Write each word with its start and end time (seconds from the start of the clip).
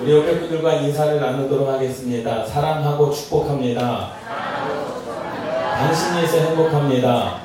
우리 0.00 0.16
옆에 0.16 0.38
분들과 0.38 0.74
인사를 0.74 1.20
나누도록 1.20 1.68
하겠습니다. 1.68 2.44
사랑하고 2.46 3.10
축복합니다. 3.10 4.12
당신에서 5.74 6.38
행복합니다. 6.38 7.40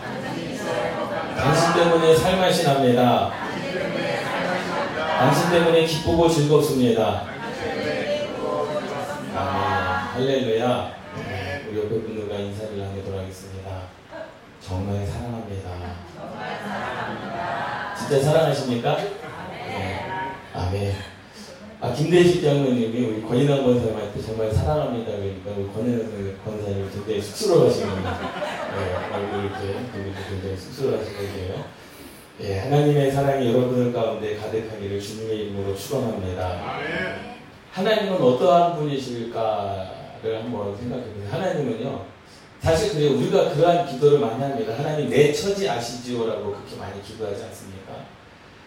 당신 1.35 1.74
때문에 1.74 2.16
살맛이 2.16 2.63
납니다. 2.63 3.31
당신 5.17 5.50
때문에 5.50 5.85
기쁘고 5.85 6.29
즐겁습니다. 6.29 7.24
아멘. 9.35 10.13
할렐루야. 10.13 10.93
우리 11.70 11.77
옆에 11.79 11.89
분들과 11.89 12.35
인사를 12.35 12.77
나누도록 12.77 13.20
하겠습니다. 13.20 13.70
정말 14.61 15.07
사랑합니다. 15.07 15.70
진짜 17.97 18.20
사랑하십니까? 18.23 18.97
네. 19.65 20.05
아멘. 20.54 21.12
아, 21.84 21.91
김대식 21.91 22.41
장로님이 22.41 23.05
우리 23.07 23.21
권인환 23.21 23.61
권사님한테 23.61 24.21
정말 24.21 24.50
사랑합니다. 24.50 25.11
그러니까 25.11 25.51
우리 25.51 25.68
권인환 25.68 26.37
권사님 26.46 26.89
굉장히 26.89 27.21
쑥스러워하시는 27.21 27.96
네, 27.96 28.96
얼굴 29.11 29.43
이렇게 29.43 29.83
굉장히 30.29 30.56
쑥스러워하시는 30.56 31.18
거예요. 31.18 31.65
예, 32.40 32.59
하나님의 32.59 33.12
사랑이 33.12 33.50
여러분들 33.50 33.92
가운데 33.92 34.38
가득하기를 34.38 34.98
주님의 35.02 35.38
이름으로 35.40 35.76
축원합니다. 35.76 36.80
하나님은 37.73 38.14
어떠한 38.14 38.78
분이실까를 38.78 40.42
한번 40.42 40.78
생각해 40.78 41.04
보세요. 41.04 41.30
하나님은요, 41.31 42.06
사실 42.62 42.94
그래요. 42.94 43.18
우리가 43.18 43.50
그러한 43.50 43.88
기도를 43.88 44.20
많이 44.20 44.42
합니다. 44.42 44.73
하나님 44.78 45.09
내 45.09 45.34
처지 45.34 45.70
아시지요라고 45.70 46.45
그렇게 46.45 46.78
많이 46.78 47.04
기도하지 47.04 47.44
않습니까? 47.44 48.06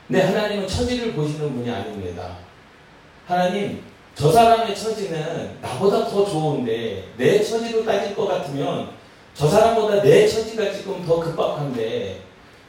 근데 0.07 0.21
하나님은 0.21 0.69
처지를 0.69 1.15
보시는 1.15 1.55
분이 1.55 1.71
아닙니다. 1.71 2.45
하나님, 3.27 3.83
저 4.15 4.31
사람의 4.31 4.75
처지는 4.75 5.59
나보다 5.61 6.09
더 6.09 6.25
좋은데 6.25 7.05
내 7.17 7.43
처지로 7.43 7.85
따질 7.85 8.15
것 8.15 8.27
같으면 8.27 8.91
저 9.35 9.49
사람보다 9.49 10.03
내 10.03 10.27
처지가 10.27 10.73
지금 10.73 11.05
더 11.05 11.21
급박한데 11.21 12.21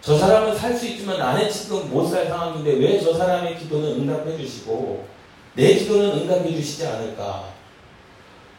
저 0.02 0.18
사람은 0.18 0.56
살 0.56 0.76
수 0.76 0.88
있지만 0.88 1.18
나는 1.20 1.50
지금 1.50 1.90
못 1.90 2.08
살 2.08 2.28
상황인데 2.28 2.74
왜 2.74 3.00
저 3.00 3.14
사람의 3.14 3.58
기도는 3.58 4.02
응답해 4.02 4.38
주시고 4.38 5.06
내 5.54 5.74
기도는 5.76 6.12
응답해 6.22 6.52
주시지 6.52 6.86
않을까? 6.86 7.46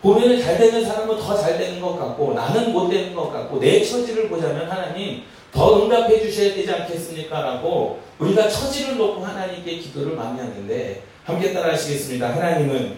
보면은 0.01 0.41
잘 0.41 0.57
되는 0.59 0.85
사람은 0.85 1.17
더 1.19 1.37
잘 1.37 1.59
되는 1.59 1.81
것 1.81 1.99
같고 1.99 2.33
나는 2.33 2.73
못 2.73 2.89
되는 2.89 3.15
것 3.15 3.31
같고 3.33 3.59
내 3.61 3.83
처지를 3.85 4.29
보자면 4.29 4.71
하나님 4.71 5.23
더 5.53 5.83
응답해 5.83 6.21
주셔야 6.23 6.55
되지 6.55 6.71
않겠습니까? 6.73 7.41
라고 7.41 7.99
우리가 8.19 8.49
처지를 8.49 8.97
놓고 8.97 9.25
하나님께 9.25 9.79
기도를 9.79 10.15
많이 10.17 10.39
하는데 10.39 11.03
함께 11.29 11.53
따라 11.53 11.75
하시겠습니다. 11.75 12.35
하나님은 12.35 12.97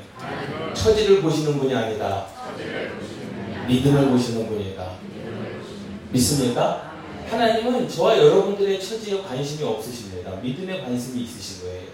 처지를 0.72 1.20
보시는 1.20 1.58
분이 1.58 1.74
아니다. 1.74 2.26
믿음을 3.66 4.08
보시는 4.08 4.46
분이다. 4.46 4.88
믿습니까? 6.12 6.92
하나님은 7.28 7.88
저와 7.88 8.16
여러분들의 8.16 8.80
처지에 8.80 9.20
관심이 9.22 9.68
없으십니다. 9.68 10.30
믿음에 10.40 10.80
관심이 10.80 11.24
있으신 11.24 11.64
거예요. 11.64 11.88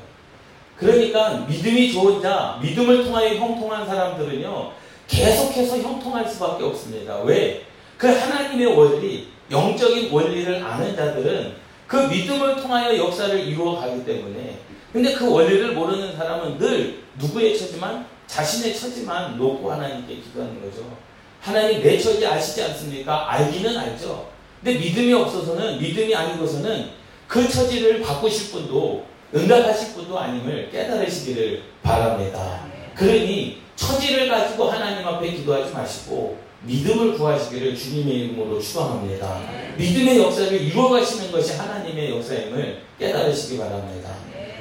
그러니까 0.76 1.46
믿음이 1.48 1.90
좋은 1.94 2.20
자, 2.20 2.58
믿음을 2.60 3.04
통하여 3.04 3.34
형통한 3.36 3.86
사람들은요, 3.86 4.72
계속해서 5.08 5.78
형통할 5.78 6.28
수밖에 6.28 6.64
없습니다. 6.64 7.18
왜? 7.22 7.62
그 7.96 8.08
하나님의 8.08 8.76
원리, 8.76 9.28
영적인 9.50 10.12
원리를 10.12 10.62
아는 10.62 10.94
자들은 10.94 11.54
그 11.86 11.96
믿음을 11.96 12.56
통하여 12.56 12.94
역사를 12.94 13.40
이루어 13.40 13.80
가기 13.80 14.04
때문에 14.04 14.65
근데 14.92 15.14
그 15.14 15.30
원리를 15.30 15.72
모르는 15.72 16.16
사람은 16.16 16.58
늘 16.58 17.02
누구의 17.18 17.58
처지만 17.58 18.06
자신의 18.26 18.74
처지만 18.74 19.36
놓고 19.38 19.70
하나님께 19.70 20.16
기도하는 20.16 20.60
거죠. 20.60 20.96
하나님 21.40 21.82
내 21.82 21.98
처지 21.98 22.26
아시지 22.26 22.62
않습니까? 22.62 23.32
알기는 23.32 23.76
알죠. 23.76 24.28
근데 24.62 24.78
믿음이 24.78 25.12
없어서는 25.12 25.78
믿음이 25.78 26.14
아니고서는 26.14 26.90
그 27.28 27.48
처지를 27.48 28.00
바꾸실 28.02 28.50
분도 28.52 29.04
응답하실 29.34 29.94
분도 29.94 30.18
아님을 30.18 30.70
깨달으시기를 30.70 31.62
바랍니다. 31.82 32.64
그러니 32.94 33.58
처지를 33.76 34.28
가지고 34.28 34.70
하나님 34.70 35.06
앞에 35.06 35.30
기도하지 35.30 35.72
마시고 35.72 36.38
믿음을 36.62 37.14
구하시기를 37.14 37.76
주님의 37.76 38.18
이름으로 38.20 38.60
축원합니다. 38.60 39.40
믿음의 39.76 40.18
역사를 40.18 40.52
이루어가시는 40.52 41.30
것이 41.30 41.54
하나님의 41.54 42.10
역사임을 42.16 42.82
깨달으시기 42.98 43.58
바랍니다. 43.58 44.10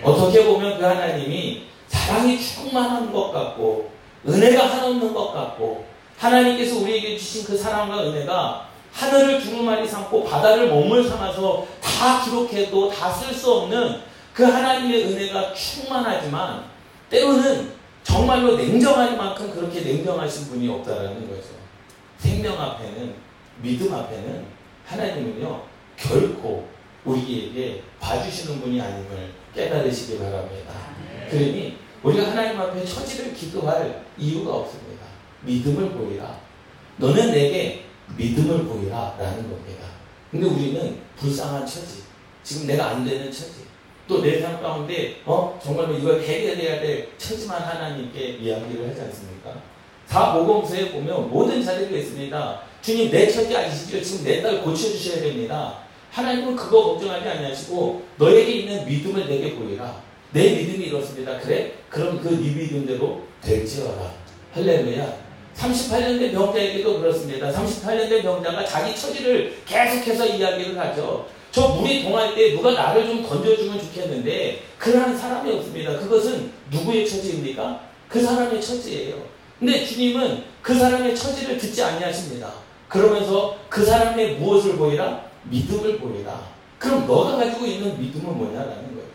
어떻게 0.05 0.45
보면 0.45 0.77
그 0.77 0.83
하나님이 0.85 1.63
사랑이 1.87 2.39
충만한 2.39 3.11
것 3.11 3.31
같고 3.31 3.89
은혜가 4.27 4.65
한없는 4.65 5.13
것 5.13 5.33
같고 5.33 5.85
하나님께서 6.17 6.77
우리에게 6.79 7.17
주신 7.17 7.43
그 7.45 7.57
사랑과 7.57 8.03
은혜가 8.03 8.67
하늘을 8.93 9.41
두루마리 9.41 9.87
삼고 9.87 10.23
바다를 10.23 10.67
몸을 10.69 11.03
삼아서 11.07 11.65
다 11.81 12.23
기록해도 12.23 12.89
다 12.89 13.09
쓸 13.11 13.33
수 13.33 13.51
없는 13.51 14.01
그 14.33 14.43
하나님의 14.43 15.05
은혜가 15.05 15.53
충만하지만 15.53 16.63
때로는 17.09 17.73
정말로 18.03 18.55
냉정할 18.55 19.17
만큼 19.17 19.51
그렇게 19.53 19.81
냉정하신 19.81 20.47
분이 20.49 20.69
없다라는 20.69 21.27
거죠. 21.29 21.49
생명 22.17 22.59
앞에는 22.61 23.15
믿음 23.61 23.93
앞에는 23.93 24.45
하나님은요 24.85 25.61
결코 25.97 26.67
우리에게 27.03 27.83
봐주시는 27.99 28.61
분이 28.61 28.79
아님을 28.81 29.29
깨달으시기 29.55 30.19
바랍니다. 30.19 30.73
그러니 31.29 31.77
우리가 32.03 32.31
하나님 32.31 32.59
앞에 32.59 32.85
처지를 32.85 33.33
기도할 33.33 34.03
이유가 34.17 34.55
없습니다. 34.55 35.05
믿음을 35.41 35.89
보이라. 35.91 36.39
너는 36.97 37.31
내게 37.31 37.85
믿음을 38.17 38.65
보이라 38.65 39.15
라는 39.19 39.49
겁니다. 39.49 39.85
근데 40.31 40.45
우리는 40.47 40.99
불쌍한 41.17 41.65
처지, 41.65 42.03
지금 42.43 42.67
내가 42.67 42.87
안 42.91 43.05
되는 43.05 43.31
처지, 43.31 43.65
또 44.07 44.21
내 44.21 44.39
삶 44.39 44.61
가운데 44.61 45.19
어 45.25 45.59
정말로 45.63 45.97
이걸 45.97 46.21
해결해야 46.21 46.79
될 46.79 47.09
처지만 47.17 47.59
하나님께 47.61 48.37
이야기를 48.37 48.89
하지 48.89 49.01
않습니까? 49.01 49.51
사복음서에 50.05 50.91
보면 50.91 51.31
모든 51.31 51.63
자들이 51.63 51.99
있습니다. 52.01 52.61
주님 52.83 53.09
내 53.09 53.27
처지 53.27 53.55
아시죠? 53.57 53.99
지금 54.03 54.25
내 54.25 54.41
딸 54.43 54.61
고쳐주셔야 54.61 55.21
됩니다. 55.21 55.79
하나님은 56.19 56.55
그거 56.55 56.93
걱정하지 56.93 57.27
아니하시고 57.27 58.01
너에게 58.17 58.51
있는 58.53 58.85
믿음을 58.85 59.27
내게 59.27 59.53
보이라. 59.55 60.01
내 60.31 60.49
믿음이 60.55 60.85
이렇습니다. 60.85 61.37
그래? 61.39 61.73
그럼 61.89 62.21
그 62.21 62.29
네 62.29 62.37
믿음대로 62.53 63.21
될지어라. 63.41 64.13
할렐루야. 64.53 65.13
38년 65.57 66.19
된 66.19 66.31
병자에게도 66.31 67.01
그렇습니다. 67.01 67.51
38년 67.51 68.07
된 68.09 68.21
병자가 68.21 68.65
자기 68.65 68.95
처지를 68.95 69.57
계속해서 69.65 70.25
이야기를 70.25 70.79
하죠. 70.79 71.27
저 71.51 71.67
물이 71.69 72.03
동할 72.03 72.33
때 72.33 72.53
누가 72.53 72.71
나를 72.71 73.07
좀 73.07 73.23
건져주면 73.23 73.79
좋겠는데 73.79 74.61
그러한 74.77 75.17
사람이 75.17 75.51
없습니다. 75.53 75.97
그것은 75.99 76.49
누구의 76.71 77.07
처지입니까? 77.09 77.81
그 78.07 78.21
사람의 78.21 78.61
처지예요. 78.61 79.15
근데 79.59 79.85
주님은 79.85 80.43
그 80.61 80.77
사람의 80.77 81.13
처지를 81.15 81.57
듣지 81.57 81.81
아니하십니다. 81.83 82.51
그러면서 82.87 83.57
그 83.69 83.83
사람의 83.85 84.35
무엇을 84.35 84.75
보이라? 84.77 85.24
믿음을 85.49 85.97
보이라. 85.99 86.55
그럼 86.77 87.07
너가 87.07 87.37
가지고 87.37 87.65
있는 87.65 87.99
믿음은 87.99 88.37
뭐냐라는 88.37 88.95
거예요. 88.95 89.09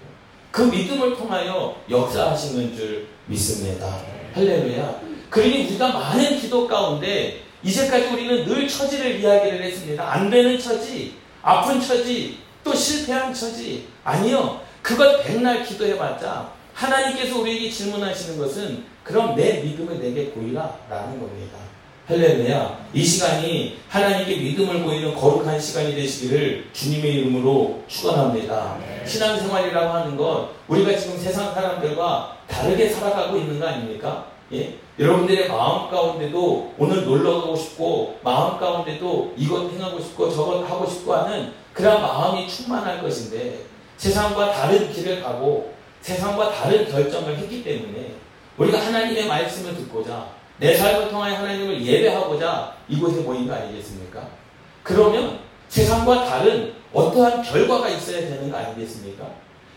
그 0.51 0.63
믿음을 0.63 1.17
통하여 1.17 1.77
역사하시는 1.89 2.75
줄 2.75 3.09
믿습니다. 3.27 3.99
할렐루야. 4.35 5.01
그러니 5.29 5.67
우리가 5.67 5.89
많은 5.93 6.39
기도 6.39 6.67
가운데 6.67 7.43
이제까지 7.63 8.07
우리는 8.07 8.45
늘 8.45 8.67
처지를 8.67 9.21
이야기를 9.21 9.63
했습니다. 9.63 10.13
안 10.13 10.31
되는 10.31 10.59
처지, 10.59 11.15
아픈 11.43 11.81
처지, 11.81 12.39
또 12.65 12.75
실패한 12.75 13.33
처지. 13.33 13.87
아니요. 14.03 14.61
그걸 14.83 15.23
백날 15.23 15.63
기도해봤자 15.65 16.53
하나님께서 16.73 17.39
우리에게 17.41 17.71
질문하시는 17.71 18.39
것은 18.39 18.85
그럼 19.05 19.35
내 19.35 19.61
믿음을 19.61 20.01
내게 20.01 20.31
보이라 20.31 20.79
라는 20.89 21.21
겁니다. 21.21 21.59
할렐루야. 22.11 22.87
이 22.93 23.05
시간이 23.05 23.79
하나님께 23.89 24.35
믿음을 24.35 24.83
보이는 24.83 25.15
거룩한 25.15 25.61
시간이 25.61 25.95
되시기를 25.95 26.69
주님의 26.73 27.15
이름으로 27.15 27.85
축원합니다. 27.87 28.79
신앙생활이라고 29.07 29.89
하는 29.95 30.17
것 30.17 30.49
우리가 30.67 30.99
지금 30.99 31.17
세상 31.17 31.55
사람들과 31.55 32.37
다르게 32.49 32.89
살아가고 32.89 33.37
있는 33.37 33.61
거 33.61 33.69
아닙니까? 33.69 34.27
예? 34.53 34.75
여러분들의 34.99 35.47
마음 35.47 35.89
가운데도 35.89 36.75
오늘 36.77 37.05
놀러 37.05 37.43
가고 37.43 37.55
싶고 37.55 38.19
마음 38.25 38.59
가운데도 38.59 39.35
이것 39.37 39.73
행하고 39.73 40.01
싶고 40.01 40.35
저것 40.35 40.69
하고 40.69 40.85
싶고 40.91 41.15
하는 41.15 41.53
그런 41.73 42.03
마음이 42.03 42.49
충만할 42.49 43.03
것인데 43.03 43.61
세상과 43.99 44.51
다른 44.51 44.93
길을 44.93 45.23
가고 45.23 45.73
세상과 46.01 46.51
다른 46.51 46.91
결정을 46.91 47.39
했기 47.39 47.63
때문에 47.63 48.15
우리가 48.59 48.85
하나님의 48.85 49.29
말씀을 49.29 49.77
듣고자 49.77 50.40
내 50.61 50.77
삶을 50.77 51.09
통하여 51.09 51.37
하나님을 51.37 51.85
예배하고자 51.85 52.75
이곳에 52.87 53.23
모인 53.23 53.49
거 53.49 53.55
아니겠습니까? 53.55 54.29
그러면 54.83 55.41
세상과 55.69 56.27
다른 56.27 56.75
어떠한 56.93 57.43
결과가 57.43 57.89
있어야 57.89 58.21
되는 58.21 58.51
거 58.51 58.59
아니겠습니까? 58.59 59.25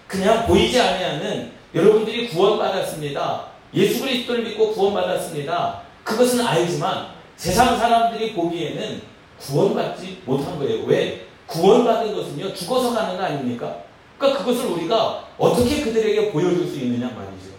그냥 0.08 0.46
보이지 0.46 0.80
아니하는 0.80 1.54
여러분들이 1.74 2.28
구원받았습니다. 2.28 3.46
예수 3.74 4.02
그리스도를 4.02 4.44
믿고 4.44 4.74
구원받았습니다. 4.74 5.82
그것은 6.04 6.46
알지만 6.46 7.08
세상 7.38 7.78
사람들이 7.78 8.34
보기에는 8.34 9.02
구원받지 9.40 10.24
못한 10.26 10.60
거예요. 10.60 10.84
왜? 10.84 11.28
구원받은 11.48 12.14
것은요, 12.14 12.54
죽어서 12.54 12.94
가는 12.94 13.16
거 13.16 13.24
아닙니까? 13.24 13.78
그러니까 14.18 14.44
그것을 14.44 14.66
우리가 14.66 15.28
어떻게 15.38 15.82
그들에게 15.82 16.32
보여줄 16.32 16.68
수 16.68 16.76
있느냐 16.80 17.08
말이죠. 17.08 17.54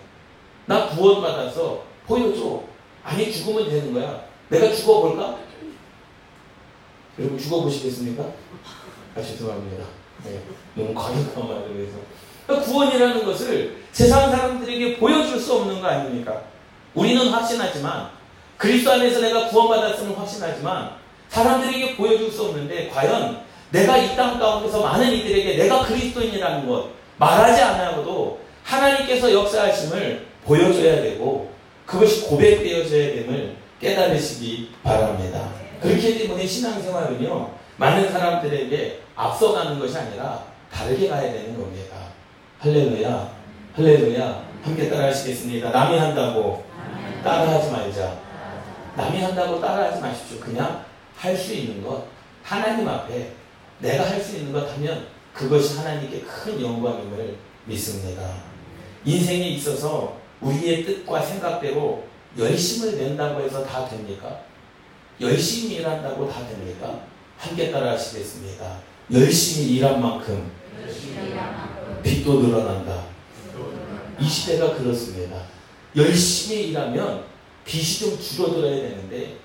나 0.66 0.88
구원받아서 0.88 1.82
보여줘. 2.06 2.73
아니, 3.04 3.32
죽으면 3.32 3.68
되는 3.68 3.92
거야. 3.92 4.24
내가 4.48 4.72
죽어볼까? 4.74 5.36
여러분 7.18 7.38
죽어보시겠습니까? 7.38 8.24
아, 9.16 9.22
죄송합니다. 9.22 9.84
네, 10.24 10.40
너무 10.74 10.94
과격한 10.94 11.48
말을 11.48 11.86
해서. 11.86 11.98
그러니까 12.46 12.66
구원이라는 12.66 13.24
것을 13.24 13.76
세상 13.92 14.30
사람들에게 14.30 14.98
보여줄 14.98 15.38
수 15.38 15.54
없는 15.54 15.80
거 15.80 15.86
아닙니까? 15.86 16.42
우리는 16.94 17.28
확신하지만 17.28 18.10
그리스도 18.56 18.92
안에서 18.92 19.20
내가 19.20 19.48
구원받았음을 19.48 20.18
확신하지만 20.18 20.92
사람들에게 21.28 21.96
보여줄 21.96 22.30
수 22.30 22.44
없는데 22.44 22.88
과연 22.88 23.42
내가 23.70 23.96
이 23.96 24.14
땅 24.16 24.38
가운데서 24.38 24.80
많은 24.82 25.12
이들에게 25.12 25.56
내가 25.56 25.84
그리스도인이라는 25.84 26.68
것 26.68 26.88
말하지 27.18 27.60
않아도 27.62 28.40
하나님께서 28.62 29.32
역사하심을 29.32 30.26
보여줘야 30.44 31.02
되고 31.02 31.50
그것이 31.86 32.26
고백되어져야 32.26 33.14
됨을 33.14 33.56
깨달으시기 33.80 34.70
바랍니다. 34.82 35.50
그렇기 35.80 36.18
때문에 36.18 36.46
신앙생활은요 36.46 37.54
많은 37.76 38.10
사람들에게 38.10 39.00
앞서가는 39.14 39.78
것이 39.78 39.96
아니라 39.96 40.44
다르게 40.72 41.08
가야 41.08 41.32
되는 41.32 41.56
겁니다. 41.58 41.96
할렐루야, 42.58 43.30
할렐루야. 43.74 44.44
함께 44.62 44.88
따라 44.88 45.06
하시겠습니다. 45.08 45.70
남이 45.70 45.98
한다고 45.98 46.64
따라하지 47.22 47.70
말자. 47.70 48.18
남이 48.96 49.20
한다고 49.20 49.60
따라하지 49.60 50.00
마십시오. 50.00 50.40
그냥 50.40 50.84
할 51.16 51.36
수 51.36 51.52
있는 51.52 51.82
것, 51.82 52.04
하나님 52.42 52.88
앞에 52.88 53.32
내가 53.78 54.08
할 54.08 54.20
수 54.20 54.36
있는 54.36 54.52
것 54.52 54.72
하면 54.74 55.06
그것이 55.34 55.76
하나님께 55.76 56.20
큰 56.20 56.60
영광임을 56.60 57.36
믿습니다. 57.66 58.22
인생에 59.04 59.48
있어서 59.50 60.16
우리의 60.44 60.84
뜻과 60.84 61.22
생각대로 61.22 62.04
열심을 62.38 62.96
낸다고 62.96 63.40
해서 63.40 63.64
다 63.64 63.88
됩니까? 63.88 64.40
열심히 65.20 65.76
일한다고 65.76 66.28
다 66.28 66.46
됩니까? 66.46 67.00
함께 67.38 67.70
따라 67.70 67.92
하시겠습니다. 67.92 68.78
열심히 69.12 69.76
일한 69.76 70.00
만큼 70.00 70.50
빚도 72.02 72.40
늘어난다. 72.40 73.04
이 74.20 74.28
시대가 74.28 74.74
그렇습니다. 74.74 75.42
열심히 75.96 76.68
일하면 76.68 77.24
빚이 77.64 78.00
좀 78.00 78.20
줄어들어야 78.20 78.76
되는데 78.76 79.38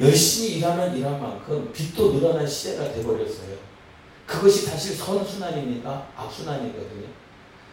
열심히 0.00 0.58
일하면 0.58 0.96
일한 0.96 1.20
만큼 1.20 1.72
빚도 1.72 2.14
늘어난 2.14 2.46
시대가 2.46 2.92
돼버렸어요. 2.92 3.56
그것이 4.26 4.66
사실 4.66 4.94
선순환입니까? 4.96 6.08
악순환이거든요. 6.16 7.06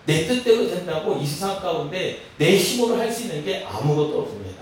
내 0.05 0.25
뜻대로 0.25 0.67
된다고 0.67 1.17
이 1.17 1.25
세상 1.25 1.59
가운데 1.59 2.19
내 2.37 2.55
힘으로 2.57 2.97
할 2.97 3.11
수 3.11 3.23
있는 3.23 3.45
게 3.45 3.65
아무것도 3.65 4.21
없습니다. 4.21 4.61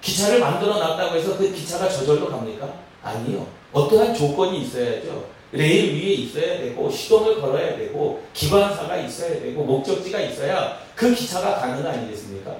기차를 0.00 0.40
만들어 0.40 0.78
놨다고 0.78 1.16
해서 1.16 1.36
그 1.36 1.52
기차가 1.52 1.88
저절로 1.88 2.28
갑니까? 2.28 2.72
아니요. 3.02 3.46
어떠한 3.72 4.14
조건이 4.14 4.62
있어야죠. 4.62 5.26
레일 5.52 5.94
위에 5.94 6.12
있어야 6.14 6.58
되고 6.58 6.90
시동을 6.90 7.40
걸어야 7.40 7.76
되고 7.76 8.22
기관사가 8.34 8.96
있어야 8.98 9.40
되고 9.40 9.64
목적지가 9.64 10.20
있어야 10.20 10.78
그 10.94 11.14
기차가 11.14 11.56
가는 11.56 11.82
거 11.82 11.88
아니겠습니까? 11.88 12.54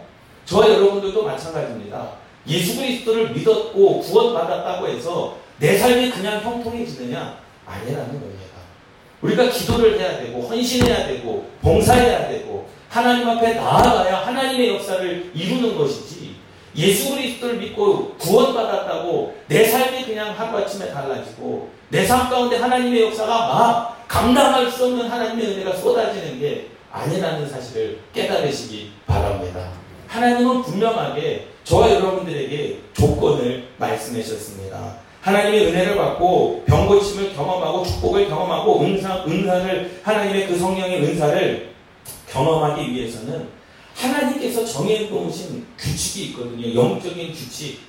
저와 0.44 0.68
여러분들도 0.68 1.22
마찬가지입니다. 1.24 2.12
예수 2.48 2.76
그리스도를 2.76 3.30
믿었고 3.32 4.00
구원받았다고 4.00 4.86
해서 4.88 5.36
내 5.58 5.76
삶이 5.76 6.10
그냥 6.10 6.40
형통해지느냐? 6.40 7.38
아니라는 7.66 8.08
겁니다. 8.08 8.44
우리가 9.22 9.48
기도를 9.50 9.98
해야 9.98 10.18
되고 10.18 10.42
헌신해야 10.42 11.06
되고 11.06 11.46
봉사해야 11.62 12.28
되고 12.28 12.68
하나님 12.88 13.28
앞에 13.28 13.54
나아가야 13.54 14.26
하나님의 14.26 14.74
역사를 14.74 15.30
이루는 15.34 15.76
것이지 15.76 16.36
예수 16.76 17.14
그리스도를 17.14 17.56
믿고 17.56 18.14
구원받았다고 18.18 19.34
내 19.48 19.64
삶이 19.64 20.04
그냥 20.04 20.34
하루아침에 20.38 20.90
달라지고 20.90 21.70
내 21.88 22.06
삶 22.06 22.28
가운데 22.28 22.56
하나님의 22.56 23.02
역사가 23.02 23.32
막 23.48 24.04
감당할 24.08 24.70
수 24.70 24.86
없는 24.86 25.08
하나님의 25.08 25.46
은혜가 25.52 25.72
쏟아지는 25.76 26.38
게 26.38 26.68
아니라는 26.92 27.48
사실을 27.48 28.00
깨달으시기 28.12 28.92
바랍니다. 29.06 29.70
하나님은 30.08 30.62
분명하게 30.62 31.48
저와 31.64 31.90
여러분들에게 31.94 32.80
조건을 32.92 33.68
말씀하셨습니다. 33.78 34.96
하나님의 35.26 35.67
은혜를 35.67 35.96
받고 35.96 36.62
병고침을 36.67 37.34
경험하고 37.34 37.84
축복을 37.84 38.28
경험하고 38.28 38.82
은사, 38.82 39.25
은사를 39.26 40.00
하나님의 40.05 40.46
그 40.46 40.56
성령의 40.56 41.02
은사를 41.02 41.75
경험하기 42.31 42.93
위해서는 42.93 43.49
하나님께서 43.96 44.64
정해 44.64 45.08
놓으신 45.08 45.67
규칙이 45.76 46.26
있거든요. 46.26 46.73
영적인 46.81 47.32
규칙. 47.32 47.81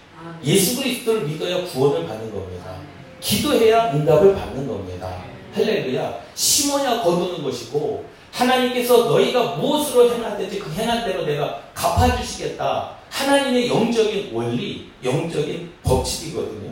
예수 0.43 0.81
그리스도를 0.81 1.27
믿어야 1.27 1.63
구원을 1.63 2.07
받는 2.07 2.33
겁니다. 2.33 2.77
기도해야 3.21 3.93
응답을 3.93 4.33
받는 4.33 4.67
겁니다. 4.67 5.23
할렐루야. 5.53 6.19
심어야 6.33 7.03
거두는 7.03 7.43
것이고 7.43 8.03
하나님께서 8.31 9.09
너희가 9.09 9.57
무엇으로 9.57 10.11
행하든지 10.11 10.57
그 10.57 10.71
행한 10.71 11.05
대로 11.05 11.23
내가 11.23 11.61
갚아주시겠다. 11.75 12.97
하나님의 13.11 13.69
영적인 13.69 14.31
원리, 14.33 14.89
영적인 15.03 15.71
법칙이거든요. 15.83 16.66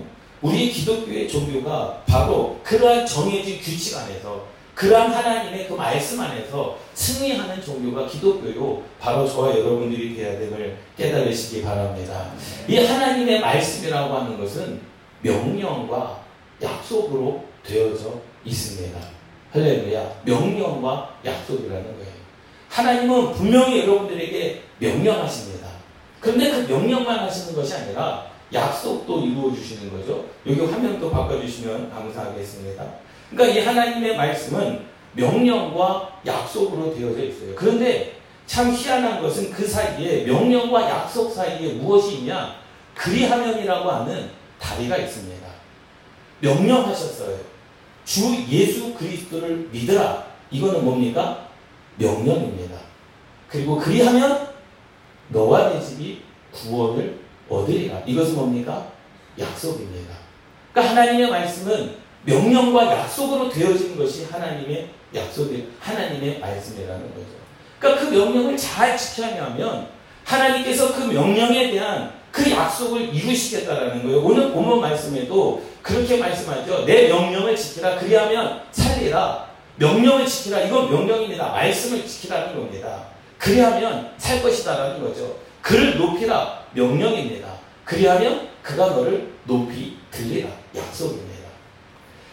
우리 0.46 0.70
기독교의 0.70 1.28
종교가 1.28 2.04
바로 2.06 2.60
그러한 2.64 3.04
정해진 3.04 3.60
규칙 3.60 3.98
안에서 3.98 4.46
그러한 4.76 5.12
하나님의 5.12 5.68
그 5.68 5.74
말씀 5.74 6.20
안에서 6.20 6.78
승리하는 6.94 7.64
종교가 7.64 8.08
기독교요. 8.08 8.84
바로 9.00 9.28
저와 9.28 9.58
여러분들이 9.58 10.16
되어야 10.16 10.38
됨을 10.38 10.78
깨달으시기 10.96 11.64
바랍니다. 11.64 12.32
이 12.68 12.78
하나님의 12.78 13.40
말씀이라고 13.40 14.14
하는 14.14 14.38
것은 14.38 14.82
명령과 15.22 16.22
약속으로 16.62 17.44
되어져 17.66 18.22
있습니다. 18.44 19.00
할렐루야. 19.52 20.22
명령과 20.26 21.16
약속이라는 21.26 21.84
거예요. 21.84 22.14
하나님은 22.70 23.32
분명히 23.34 23.80
여러분들에게 23.80 24.62
명령하십니다. 24.78 25.68
그런데 26.20 26.52
그 26.52 26.72
명령만 26.72 27.20
하시는 27.20 27.56
것이 27.56 27.74
아니라 27.74 28.35
약속도 28.56 29.22
이루어 29.22 29.54
주시는 29.54 29.92
거죠. 29.92 30.26
여기 30.48 30.62
화면 30.62 31.00
또 31.00 31.12
바꿔주시면 31.12 31.92
감사하겠습니다. 31.92 32.86
그러니까 33.30 33.60
이 33.60 33.64
하나님의 33.66 34.16
말씀은 34.16 34.86
명령과 35.14 36.22
약속으로 36.26 36.96
되어져 36.96 37.24
있어요. 37.26 37.54
그런데 37.56 38.16
참 38.46 38.72
희한한 38.72 39.22
것은 39.22 39.52
그 39.52 39.68
사이에 39.68 40.24
명령과 40.26 40.90
약속 40.90 41.32
사이에 41.32 41.74
무엇이 41.74 42.20
있냐? 42.20 42.56
그리하면이라고 42.96 43.90
하는 43.90 44.30
다리가 44.60 44.98
있습니다. 44.98 45.46
명령하셨어요. 46.40 47.38
주 48.06 48.46
예수 48.50 48.94
그리스도를 48.94 49.70
믿으라. 49.72 50.26
이거는 50.52 50.86
뭡니까? 50.86 51.50
명령입니다. 51.98 52.78
그리고 53.50 53.78
그리하면 53.78 54.50
너와 55.30 55.70
내 55.70 55.82
집이 55.82 56.22
구원을 56.52 57.25
얻으리라. 57.50 58.02
이것은 58.06 58.36
뭡니까? 58.36 58.88
약속입니다. 59.40 60.14
그러니까 60.72 60.92
하나님의 60.94 61.30
말씀은 61.30 61.96
명령과 62.24 62.92
약속으로 62.92 63.50
되어진 63.50 63.98
것이 63.98 64.26
하나님의 64.26 64.90
약속이 65.14 65.70
하나님의 65.80 66.40
말씀이라는 66.40 67.14
거죠. 67.14 67.28
그러니까 67.80 68.06
그 68.06 68.14
명령을 68.14 68.58
잘 68.58 68.98
지켜야면 68.98 69.88
하나님께서 70.24 70.94
그 70.94 71.02
명령에 71.02 71.72
대한 71.72 72.14
그 72.32 72.52
약속을 72.52 73.14
이루시겠다라는 73.14 74.04
거예요. 74.04 74.22
오늘 74.22 74.52
본문 74.52 74.82
말씀에도 74.82 75.64
그렇게 75.82 76.18
말씀하죠. 76.18 76.84
내 76.86 77.08
명령을 77.08 77.56
지키라. 77.56 77.98
그리하면 78.00 78.62
살리라. 78.72 79.46
명령을 79.78 80.26
지키라. 80.26 80.62
이건 80.62 80.92
명령입니다. 80.92 81.50
말씀을 81.52 82.06
지키라는 82.06 82.56
겁니다. 82.56 83.06
그리하면 83.38 84.12
살 84.18 84.42
것이다라는 84.42 85.02
거죠. 85.02 85.38
그를 85.62 85.98
높이라. 85.98 86.65
명령입니다. 86.76 87.48
그리하면 87.84 88.50
그가 88.62 88.88
너를 88.88 89.32
높이 89.46 89.98
들리라. 90.12 90.50
약속입니다. 90.76 91.46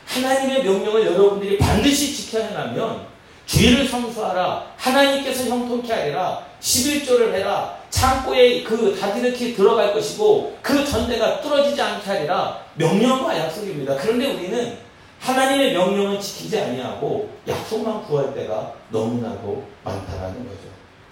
하나님의 0.07 0.65
명령을 0.65 1.07
여러분들이 1.07 1.57
반드시 1.59 2.15
지켜야 2.15 2.59
하면 2.61 3.07
주의를 3.47 3.87
성수하라. 3.89 4.73
하나님께서 4.77 5.45
형통케 5.45 5.93
하리라. 5.93 6.47
11조를 6.61 7.35
해라. 7.35 7.79
창고에 7.91 8.63
그 8.63 8.97
다디르키 8.99 9.55
들어갈 9.55 9.93
것이고 9.93 10.59
그 10.63 10.85
전대가 10.85 11.41
뚫어지지 11.41 11.81
않게 11.81 12.07
하리라. 12.07 12.59
명령과 12.75 13.39
약속입니다. 13.39 13.97
그런데 13.97 14.33
우리는 14.33 14.79
하나님의 15.21 15.73
명령은 15.73 16.21
지키지 16.21 16.59
아니하고 16.59 17.31
약속만 17.47 18.03
구할 18.05 18.35
때가 18.35 18.73
너무나도 18.91 19.65
많다라는 19.85 20.49
거죠. 20.49 20.63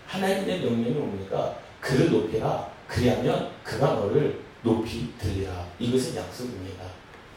하나님의 0.09 0.61
명령이 0.61 0.91
뭡니까? 0.91 1.55
그를 1.81 2.11
높이라. 2.11 2.67
그리하면 2.91 3.51
그가 3.63 3.95
너를 3.95 4.41
높이 4.63 5.13
들리라. 5.17 5.65
이것은 5.79 6.17
약속입니다. 6.17 6.83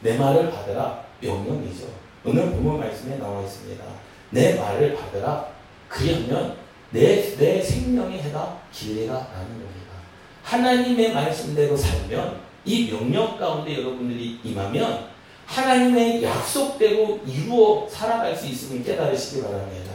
내 0.00 0.18
말을 0.18 0.50
받으라. 0.50 1.04
명령이죠. 1.20 1.86
오늘 2.24 2.50
본문 2.50 2.80
말씀에 2.80 3.16
나와 3.18 3.40
있습니다. 3.42 3.84
내 4.30 4.54
말을 4.54 4.96
받으라. 4.96 5.46
그리하면 5.88 6.56
내, 6.90 7.36
내 7.36 7.62
생명의 7.62 8.20
해가 8.22 8.60
길리라. 8.72 9.14
라는 9.14 9.48
겁니다. 9.48 9.94
하나님의 10.42 11.12
말씀대로 11.14 11.76
살면 11.76 12.40
이 12.64 12.90
명령 12.90 13.38
가운데 13.38 13.78
여러분들이 13.78 14.40
임하면 14.42 15.06
하나님의 15.46 16.22
약속대로 16.22 17.20
이루어 17.26 17.86
살아갈 17.88 18.34
수 18.34 18.46
있음을 18.46 18.82
깨달으시기 18.82 19.42
바랍니다. 19.42 19.92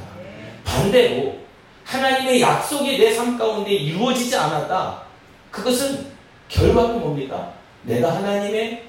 반대로 0.63 1.35
하나님의 1.83 2.41
약속이 2.41 2.97
내 2.97 3.15
삶 3.15 3.37
가운데 3.37 3.71
이루어지지 3.71 4.35
않았다. 4.35 5.08
그것은 5.51 6.07
결과는 6.47 6.99
뭡니까? 6.99 7.53
내가 7.83 8.15
하나님의 8.15 8.83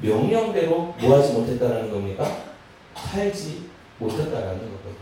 명령대로 0.00 0.94
뭐하지 0.98 1.32
못했다라는 1.32 1.90
겁니까? 1.90 2.44
살지 2.94 3.68
못했다라는 3.98 4.58
거거든요. 4.58 4.96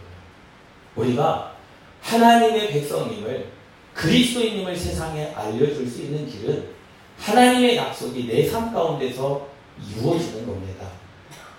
우리가 0.96 1.54
하나님의 2.00 2.68
백성님을 2.68 3.46
그리스도인님을 3.94 4.76
세상에 4.76 5.32
알려줄 5.34 5.86
수 5.88 6.02
있는 6.02 6.26
길은 6.28 6.68
하나님의 7.18 7.76
약속이 7.76 8.26
내 8.26 8.50
삶 8.50 8.72
가운데서 8.72 9.46
이루어지는 9.90 10.46
겁니다. 10.46 10.86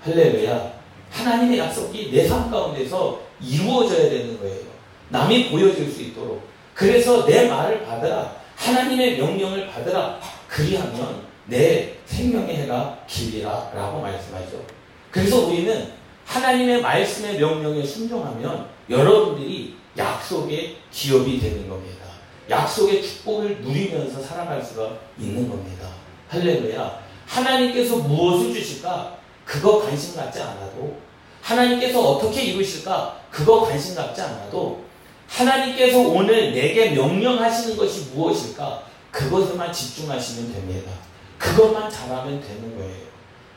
할렐루야. 0.03 0.73
하나님의 1.11 1.59
약속이 1.59 2.11
내 2.11 2.27
삶 2.27 2.49
가운데서 2.51 3.21
이루어져야 3.41 4.09
되는 4.09 4.37
거예요. 4.39 4.65
남이 5.09 5.49
보여줄 5.51 5.89
수 5.91 6.01
있도록. 6.01 6.41
그래서 6.73 7.25
내 7.25 7.47
말을 7.49 7.85
받으라. 7.85 8.35
하나님의 8.65 9.17
명령을 9.17 9.67
받으라. 9.67 10.19
그리하면 10.47 11.23
내 11.45 11.93
생명의 12.05 12.55
해가 12.57 12.97
길리라. 13.07 13.71
라고 13.75 14.01
말씀하죠. 14.01 14.65
그래서 15.11 15.45
우리는 15.45 15.91
하나님의 16.25 16.81
말씀의 16.81 17.37
명령에 17.37 17.85
순종하면 17.85 18.67
여러분들이 18.89 19.75
약속의 19.95 20.77
기업이 20.91 21.39
되는 21.39 21.69
겁니다. 21.69 22.05
약속의 22.49 23.03
축복을 23.03 23.61
누리면서 23.61 24.21
살아갈 24.21 24.63
수가 24.63 24.97
있는 25.19 25.47
겁니다. 25.47 25.87
할렐루야. 26.29 27.05
하나님께서 27.27 27.97
무엇을 27.97 28.53
주실까? 28.53 29.17
그거 29.45 29.79
관심 29.79 30.15
갖지 30.15 30.41
않아도 30.41 30.97
하나님께서 31.41 32.01
어떻게 32.01 32.45
이루실까? 32.45 33.19
그거 33.29 33.61
관심 33.61 33.95
갖지 33.95 34.21
않아도 34.21 34.84
하나님께서 35.27 35.99
오늘 35.99 36.53
내게 36.53 36.91
명령하시는 36.91 37.77
것이 37.77 38.11
무엇일까? 38.13 38.83
그것에만 39.11 39.71
집중하시면 39.71 40.53
됩니다. 40.53 40.91
그것만 41.37 41.89
잘하면 41.89 42.41
되는 42.41 42.77
거예요. 42.77 43.05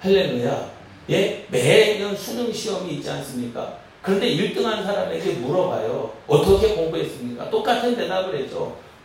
할렐루야. 0.01 0.71
예, 1.11 1.47
매년 1.51 2.17
수능 2.17 2.53
시험이 2.53 2.95
있지 2.95 3.11
않습니까? 3.11 3.79
그런데 4.03 4.29
1등한 4.29 4.85
사람에게 4.85 5.33
물어봐요. 5.35 6.13
어떻게 6.27 6.75
공부했습니까? 6.75 7.51
똑같은 7.51 7.97
대답을. 7.97 8.49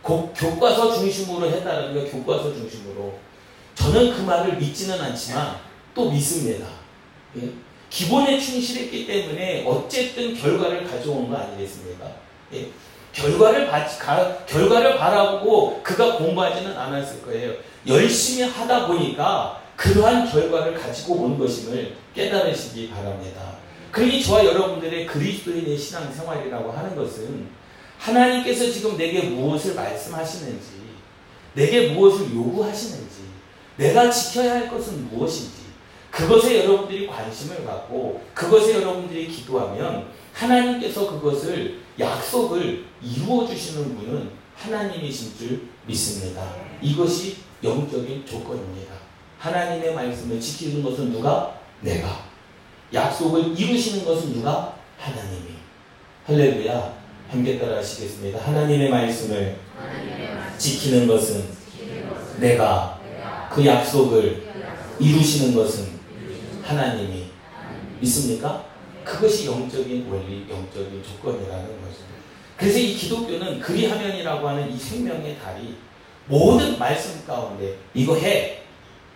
고, 0.02 0.30
교과서 0.36 0.94
중심으로 0.98 1.48
했다는 1.48 1.94
거 1.94 2.10
교과서 2.10 2.52
중심으로. 2.52 3.14
저는 3.74 4.14
그 4.14 4.20
말을 4.20 4.56
믿지는 4.56 5.00
않지만 5.00 5.56
또 5.94 6.10
믿습니다. 6.10 6.66
예? 7.38 7.48
기본에 7.88 8.38
충실했기 8.38 9.06
때문에 9.06 9.64
어쨌든 9.66 10.36
결과를 10.36 10.84
가져온 10.84 11.30
거 11.30 11.36
아니겠습니까? 11.36 12.23
예? 12.52 12.68
결과를 13.12 13.70
바, 13.70 13.86
가, 13.86 14.44
결과를 14.44 14.98
바라보고 14.98 15.80
그가 15.82 16.16
공부하지는 16.16 16.76
않았을 16.76 17.22
거예요. 17.22 17.52
열심히 17.86 18.42
하다 18.48 18.88
보니까 18.88 19.62
그러한 19.76 20.30
결과를 20.30 20.74
가지고 20.74 21.14
온 21.14 21.38
것임을 21.38 21.94
깨달으시기 22.14 22.90
바랍니다. 22.90 23.54
그러니 23.90 24.22
저와 24.22 24.44
여러분들의 24.44 25.06
그리스도인의 25.06 25.78
신앙 25.78 26.12
생활이라고 26.12 26.72
하는 26.72 26.96
것은 26.96 27.46
하나님께서 27.98 28.70
지금 28.70 28.96
내게 28.96 29.22
무엇을 29.22 29.74
말씀하시는지, 29.74 30.66
내게 31.54 31.90
무엇을 31.90 32.34
요구하시는지, 32.34 33.14
내가 33.76 34.10
지켜야 34.10 34.54
할 34.54 34.68
것은 34.68 35.08
무엇인지, 35.10 35.64
그것에 36.10 36.64
여러분들이 36.64 37.06
관심을 37.06 37.64
갖고, 37.64 38.22
그것에 38.34 38.74
여러분들이 38.74 39.28
기도하면 39.28 40.08
하나님께서 40.34 41.10
그것을 41.12 41.80
약속을 41.98 42.84
이루어 43.00 43.46
주시는 43.46 43.96
분은 43.96 44.30
하나님이신 44.56 45.38
줄 45.38 45.62
믿습니다. 45.86 46.54
이것이 46.82 47.36
영적인 47.62 48.26
조건입니다. 48.26 48.94
하나님의 49.38 49.94
말씀을 49.94 50.40
지키는 50.40 50.82
것은 50.82 51.12
누가? 51.12 51.58
내가. 51.80 52.24
약속을 52.92 53.58
이루시는 53.58 54.04
것은 54.04 54.34
누가? 54.34 54.76
하나님이. 54.98 55.54
할렐루야. 56.26 57.04
함께 57.28 57.58
따라 57.58 57.78
하시겠습니다. 57.78 58.38
하나님의 58.44 58.90
말씀을 58.90 59.56
지키는 60.58 61.06
것은 61.06 61.44
내가 62.38 63.00
그 63.52 63.64
약속을 63.64 64.52
이루시는 64.98 65.54
것은 65.54 65.88
하나님이 66.62 67.26
믿습니까? 68.00 68.73
그것이 69.04 69.46
영적인 69.46 70.08
원리, 70.10 70.46
영적인 70.50 71.02
조건이라는 71.02 71.66
거죠. 71.66 71.96
그래서 72.56 72.78
이 72.78 72.94
기독교는 72.94 73.60
그리하면이라고 73.60 74.48
하는 74.48 74.72
이 74.72 74.78
생명의 74.78 75.38
달이 75.38 75.74
모든 76.26 76.78
말씀 76.78 77.24
가운데 77.26 77.76
이거 77.92 78.16
해. 78.16 78.62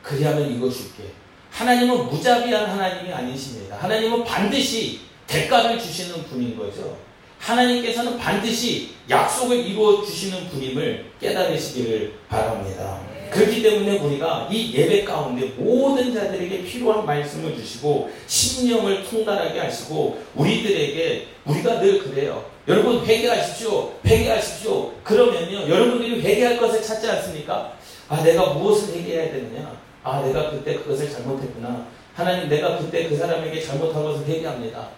그리하면 0.02 0.50
이거 0.54 0.68
줄게. 0.68 1.04
하나님은 1.50 2.07
무자비한 2.07 2.66
하나님이 2.66 3.12
아니십니다. 3.12 3.76
하나님은 3.76 4.25
반드시 4.25 5.00
대가를 5.26 5.78
주시는 5.78 6.25
분인 6.25 6.57
거죠. 6.57 6.97
하나님께서는 7.38 8.18
반드시 8.18 8.95
약속을 9.09 9.57
이루어 9.57 10.04
주시는 10.04 10.49
분임을 10.49 11.12
깨달으시기를 11.21 12.14
바랍니다. 12.28 13.00
그렇기 13.30 13.62
때문에 13.62 13.99
우리가 13.99 14.49
이 14.50 14.73
예배 14.75 15.04
가운데 15.04 15.47
모든 15.56 16.12
자들에게 16.14 16.62
필요한 16.64 17.04
말씀을 17.06 17.54
주시고 17.56 18.11
심령을 18.26 19.04
통달하게 19.04 19.61
하시고 19.61 20.18
우리들에게 20.35 21.26
우리가 21.44 21.80
늘 21.80 21.99
그래요. 21.99 22.44
여러분 22.66 23.04
회개하십시오. 23.04 23.92
회개하십시오. 24.04 24.92
그러면요. 25.02 25.68
여러분들이 25.68 26.20
회개할 26.20 26.58
것을 26.58 26.82
찾지 26.82 27.08
않습니까? 27.08 27.73
아 28.08 28.23
내가 28.23 28.54
무엇을 28.54 28.94
회개해야 28.94 29.30
되느냐? 29.32 29.73
아 30.02 30.20
내가 30.23 30.50
그때 30.50 30.75
그것을 30.76 31.11
잘못했구나. 31.11 31.87
하나님 32.14 32.49
내가 32.49 32.78
그때 32.78 33.08
그 33.08 33.16
사람에게 33.16 33.61
잘못한 33.62 34.02
것을 34.02 34.26
회개합니다. 34.26 34.88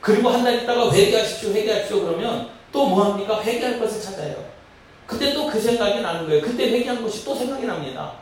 그리고 0.00 0.28
한 0.30 0.44
달 0.44 0.62
있다가 0.62 0.92
회개하십시오. 0.92 1.50
회개하십시오. 1.52 2.00
그러면 2.04 2.48
또 2.72 2.86
뭐합니까? 2.86 3.42
회개할 3.42 3.78
것을 3.80 4.00
찾아요. 4.00 4.44
그때 5.10 5.34
또 5.34 5.50
그 5.50 5.60
생각이 5.60 6.00
나는 6.00 6.26
거예요. 6.26 6.40
그때 6.40 6.70
회개한 6.70 7.02
것이 7.02 7.24
또 7.24 7.34
생각이 7.34 7.66
납니다. 7.66 8.12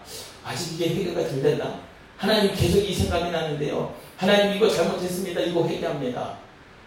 아직 0.42 0.74
이게 0.74 0.94
회개가 0.94 1.28
덜 1.28 1.42
됐나? 1.42 1.80
하나님 2.16 2.54
계속 2.54 2.78
이 2.78 2.94
생각이 2.94 3.30
나는데요. 3.30 3.94
하나님 4.16 4.56
이거 4.56 4.68
잘못했습니다. 4.70 5.40
이거 5.42 5.66
회개합니다. 5.68 6.38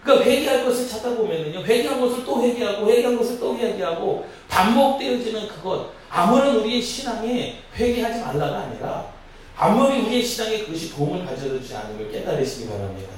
그러니까 0.03 0.25
회개할 0.25 0.65
것을 0.65 0.87
찾아보면요. 0.87 1.63
회개한 1.63 2.01
것을 2.01 2.25
또 2.25 2.41
회개하고 2.41 2.89
회개한 2.89 3.15
것을 3.15 3.39
또 3.39 3.55
회개하고 3.55 4.25
반복되어지는 4.49 5.47
그것. 5.47 5.91
아무런 6.09 6.55
우리의 6.57 6.81
신앙에 6.81 7.59
회개하지 7.77 8.21
말라가 8.21 8.61
아니라 8.61 9.13
아무리 9.55 10.01
우리의 10.01 10.23
신앙에 10.23 10.63
그것이 10.65 10.91
도움을 10.95 11.23
가져주지 11.27 11.73
걸 11.73 12.11
깨달으시기 12.11 12.67
바랍니다. 12.67 13.11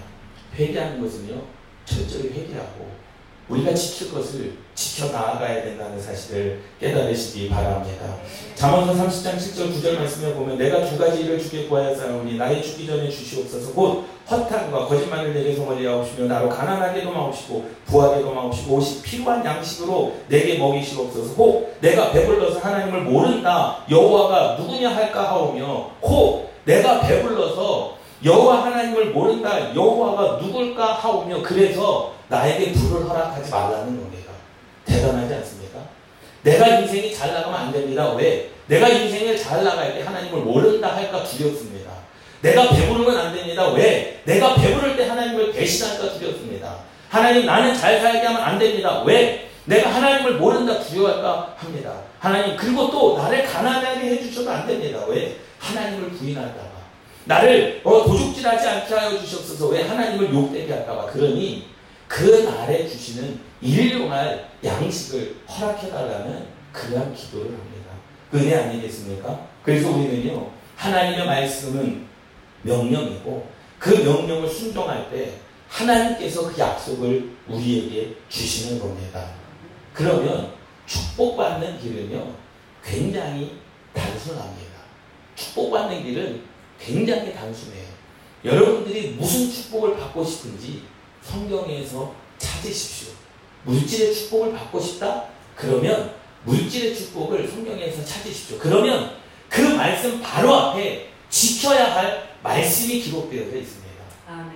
회개하는 0.56 1.02
것은요. 1.02 1.42
철저히 1.86 2.24
회개하고 2.34 3.03
우리가 3.50 3.74
지킬 3.74 4.14
것을 4.14 4.54
지켜 4.74 5.12
나아가야 5.12 5.64
된다는 5.64 6.02
사실을 6.02 6.62
깨달으시기 6.80 7.50
바랍니다. 7.50 8.16
잠언서 8.56 8.94
30장 8.94 9.38
7절 9.38 9.74
9절 9.74 9.98
말씀에 10.00 10.34
보면 10.34 10.58
내가 10.58 10.86
두 10.86 10.98
가지 10.98 11.24
일을 11.24 11.40
주께 11.40 11.68
구하였사오니 11.68 12.38
나의 12.38 12.64
죽기 12.64 12.88
전에 12.88 13.10
주시옵소서 13.10 13.74
곧 13.74 14.06
허탄과 14.30 14.88
거짓말을 14.88 15.34
내게서 15.34 15.66
멀리하옵시며 15.66 16.28
나로 16.28 16.50
가난하게도 16.50 17.12
마옵시고 17.12 17.70
부하게도 17.88 18.34
마옵시고 18.34 18.76
옷이 18.76 19.02
필요한 19.02 19.44
양식으로 19.44 20.14
내게 20.30 20.58
먹이시옵소서 20.58 21.34
혹 21.34 21.78
내가 21.82 22.12
배불러서 22.12 22.60
하나님을 22.60 23.02
모른다 23.02 23.84
여호와가 23.90 24.56
누구냐 24.58 24.96
할까 24.96 25.30
하오며 25.30 25.92
혹 26.02 26.54
내가 26.64 27.02
배불러서 27.02 27.98
여호와 28.24 28.66
하나님을 28.66 29.08
모른다 29.08 29.74
여호와가 29.76 30.38
누굴까 30.42 30.94
하오며 30.94 31.42
그래서 31.42 32.14
나에게 32.30 32.72
불을 32.72 33.10
허락하지 33.10 33.52
말라는 33.52 33.86
겁니다. 33.98 34.32
대단하지 34.86 35.34
않습니까? 35.36 35.80
내가 36.44 36.68
인생이 36.80 37.14
잘 37.14 37.34
나가면 37.34 37.60
안 37.60 37.72
됩니다. 37.72 38.14
왜? 38.14 38.50
내가 38.68 38.88
인생을 38.88 39.38
잘 39.38 39.64
나갈 39.64 39.94
때 39.94 40.04
하나님을 40.04 40.40
모른다 40.42 40.96
할까 40.96 41.24
두렵습니다. 41.24 41.92
내가 42.42 42.70
배부르면 42.70 43.18
안 43.18 43.34
됩니다. 43.34 43.70
왜? 43.72 44.22
내가 44.26 44.56
배부를 44.56 44.96
때 44.96 45.08
하나님을 45.08 45.52
배신할까 45.52 46.14
두렵습니다. 46.14 46.76
하나님 47.10 47.46
나는 47.46 47.76
잘 47.76 48.00
살게 48.02 48.26
하면 48.26 48.42
안 48.42 48.58
됩니다. 48.58 49.04
왜? 49.04 49.50
내가 49.66 49.94
하나님을 49.94 50.34
모른다 50.34 50.80
두려워할까 50.80 51.56
합니다. 51.58 51.94
하나님 52.20 52.56
그리고 52.56 52.90
또 52.90 53.18
나를 53.18 53.46
가난하게 53.46 54.00
해주셔도 54.00 54.50
안 54.50 54.66
됩니다. 54.66 55.00
왜? 55.08 55.38
하나님을 55.60 56.10
부인할까봐. 56.12 56.73
나를 57.26 57.82
어, 57.84 58.04
도둑질하지 58.06 58.68
않게 58.68 58.94
하여 58.94 59.20
주셨어서 59.20 59.68
왜 59.68 59.84
하나님을 59.84 60.34
욕되게 60.34 60.72
할까봐. 60.74 61.08
그러니 61.08 61.68
그 62.08 62.44
날에 62.44 62.88
주시는 62.88 63.40
일용할 63.62 64.50
양식을 64.64 65.38
허락해달라는 65.50 66.46
그러한 66.72 67.14
기도를 67.14 67.52
합니다. 67.52 67.92
은혜 68.34 68.56
아니겠습니까? 68.56 69.48
그래서 69.64 69.90
우리는요 69.90 70.52
하나님의 70.76 71.26
말씀은 71.26 72.06
명령이고 72.64 73.48
그 73.80 73.90
명령을 73.90 74.50
순종할 74.50 75.10
때 75.12 75.34
하나님께서 75.68 76.52
그 76.52 76.60
약속을 76.60 77.30
우리에게 77.48 78.16
주시는 78.30 78.80
겁니다. 78.80 79.32
그러면 79.94 80.54
축복받는 80.86 81.80
길은요, 81.80 82.34
굉장히 82.84 83.58
단순합니다. 83.94 84.74
축복받는 85.36 86.04
길은 86.04 86.44
굉장히 86.86 87.34
단순해요. 87.34 87.88
여러분들이 88.44 89.16
무슨 89.18 89.50
축복을 89.50 89.98
받고 89.98 90.24
싶은지 90.24 90.84
성경에서 91.24 92.14
찾으십시오. 92.38 93.14
물질의 93.64 94.14
축복을 94.14 94.54
받고 94.54 94.80
싶다? 94.80 95.26
그러면 95.56 96.14
물질의 96.44 96.96
축복을 96.96 97.48
성경에서 97.48 98.04
찾으십시오. 98.04 98.58
그러면 98.60 99.16
그 99.48 99.62
말씀 99.62 100.22
바로 100.22 100.54
앞에 100.54 101.10
지켜야 101.30 101.96
할 101.96 102.36
말씀이 102.44 103.00
기록되어 103.00 103.44
있습니다. 103.44 103.84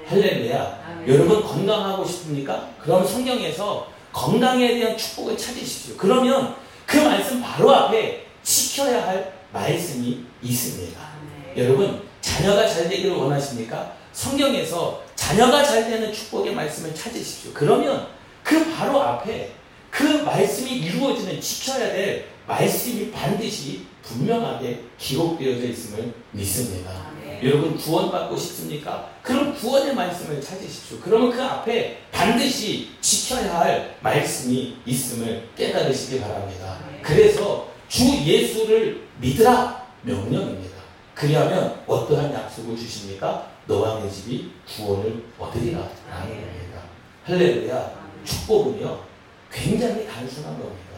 할렐루야. 0.05 1.05
여러분 1.07 1.41
건강하고 1.41 2.05
싶습니까? 2.05 2.69
그럼 2.81 3.07
성경에서 3.07 3.88
건강에 4.12 4.74
대한 4.77 4.98
축복을 4.98 5.38
찾으십시오. 5.38 5.96
그러면 5.96 6.55
그 6.86 6.98
말씀 6.98 7.41
바로 7.41 7.74
앞에 7.74 8.25
지켜야 8.43 9.07
할 9.07 9.34
말씀이 9.53 10.25
있습니다. 10.41 11.00
여러분 11.55 12.06
자녀가 12.21 12.67
잘 12.67 12.89
되기를 12.89 13.12
원하십니까? 13.12 13.93
성경에서 14.13 15.03
자녀가 15.15 15.63
잘 15.63 15.89
되는 15.89 16.12
축복의 16.12 16.53
말씀을 16.53 16.93
찾으십시오. 16.93 17.51
그러면 17.53 18.07
그 18.43 18.74
바로 18.74 19.01
앞에 19.01 19.51
그 19.89 20.03
말씀이 20.03 20.71
이루어지는 20.71 21.41
지켜야 21.41 21.91
될 21.91 22.27
말씀이 22.47 23.12
반드시 23.12 23.86
분명하게 24.03 24.83
기록되어져 24.97 25.67
있음을 25.67 26.13
믿습니다. 26.31 26.91
아, 26.91 27.12
여러분 27.43 27.77
구원받고 27.77 28.38
싶습니까? 28.38 29.09
그럼 29.21 29.53
구원의 29.55 29.93
말씀을 29.93 30.41
찾으십시오. 30.41 31.00
그러면 31.03 31.31
그 31.31 31.41
앞에 31.43 32.03
반드시 32.12 32.89
지켜야 33.01 33.59
할 33.59 33.97
말씀이 34.01 34.77
있음을 34.86 35.50
깨달으시기 35.55 36.21
바랍니다. 36.21 36.77
아, 36.81 37.01
그래서 37.01 37.69
주 37.89 38.05
예수를 38.05 39.07
믿으라 39.19 39.88
명령입니다. 40.03 40.76
그리하면 41.17 41.81
어떠한 41.88 42.31
약속을 42.31 42.77
주십니까? 42.77 43.47
너와 43.65 44.00
내 44.03 44.09
집이 44.09 44.51
구원을 44.67 45.24
얻으리라 45.39 45.79
라는 46.07 46.29
겁니다. 46.29 46.81
할렐루야. 47.24 47.91
축복은요 48.24 49.00
굉장히 49.51 50.05
단순한 50.05 50.59
겁니다. 50.59 50.91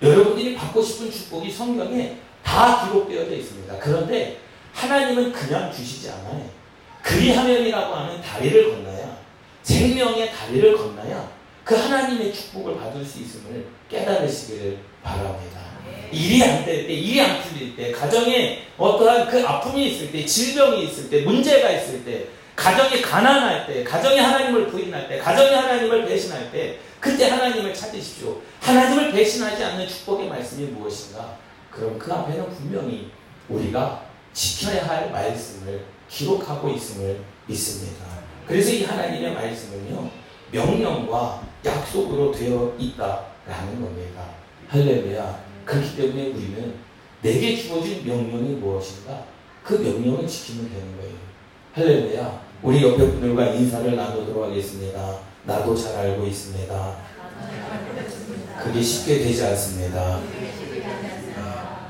여러분들이 0.00 0.54
받고 0.54 0.80
싶은 0.80 1.10
축복이 1.10 1.50
성경에 1.50 2.18
다 2.44 2.86
기록되어져 2.86 3.34
있습니다. 3.34 3.78
그런데 3.80 4.38
하나님은 4.72 5.32
그냥 5.32 5.72
주시지 5.72 6.10
않아요. 6.10 6.48
그리하면이라고 7.02 7.94
하는 7.94 8.22
다리를 8.22 8.70
건너야 8.70 9.16
생명의 9.64 10.30
다리를 10.32 10.76
건너야 10.76 11.28
그 11.64 11.74
하나님의 11.74 12.32
축복을 12.32 12.76
받을 12.78 13.04
수 13.04 13.20
있음을 13.20 13.66
깨달으시기를 13.88 14.78
바랍니다. 15.02 15.61
일이 16.12 16.42
안 16.42 16.64
될 16.64 16.86
때, 16.86 16.92
일이 16.92 17.20
안 17.20 17.40
풀릴 17.42 17.74
때, 17.76 17.90
가정에 17.92 18.62
어떠한 18.76 19.28
그 19.28 19.46
아픔이 19.46 19.88
있을 19.88 20.12
때, 20.12 20.24
질병이 20.24 20.84
있을 20.84 21.08
때, 21.10 21.22
문제가 21.22 21.70
있을 21.70 22.04
때, 22.04 22.26
가정이 22.54 23.00
가난할 23.00 23.66
때, 23.66 23.82
가정이 23.82 24.18
하나님을 24.18 24.66
부인할 24.68 25.08
때, 25.08 25.18
가정이 25.18 25.54
하나님을 25.54 26.04
배신할 26.06 26.52
때, 26.52 26.78
그때 27.00 27.28
하나님을 27.28 27.74
찾으십시오. 27.74 28.40
하나님을 28.60 29.10
배신하지 29.12 29.64
않는 29.64 29.88
축복의 29.88 30.28
말씀이 30.28 30.66
무엇인가? 30.66 31.36
그럼 31.70 31.98
그 31.98 32.12
앞에는 32.12 32.50
분명히 32.50 33.10
우리가 33.48 34.04
지켜야 34.32 34.86
할 34.86 35.10
말씀을 35.10 35.84
기록하고 36.08 36.70
있음을 36.70 37.20
믿습니다. 37.46 38.04
그래서 38.46 38.70
이 38.70 38.84
하나님의 38.84 39.32
말씀은요, 39.32 40.10
명령과 40.52 41.42
약속으로 41.64 42.30
되어 42.32 42.74
있다라는 42.78 43.80
겁니다. 43.80 44.22
할렐루야. 44.68 45.51
그렇기 45.64 45.96
때문에 45.96 46.28
우리는 46.30 46.74
내게 47.22 47.56
주어진 47.56 48.04
명령이 48.06 48.56
무엇인가? 48.56 49.24
그 49.62 49.74
명령을 49.74 50.26
지키면 50.26 50.70
되는 50.70 50.96
거예요. 50.96 51.14
할렐루야. 51.72 52.42
우리 52.62 52.82
옆에 52.82 52.98
분들과 52.98 53.46
인사를 53.50 53.94
나누도록 53.96 54.44
하겠습니다. 54.44 55.18
나도 55.44 55.74
잘 55.76 55.94
알고 55.96 56.26
있습니다. 56.26 56.96
그게 58.62 58.82
쉽게 58.82 59.18
되지 59.18 59.44
않습니다. 59.46 60.20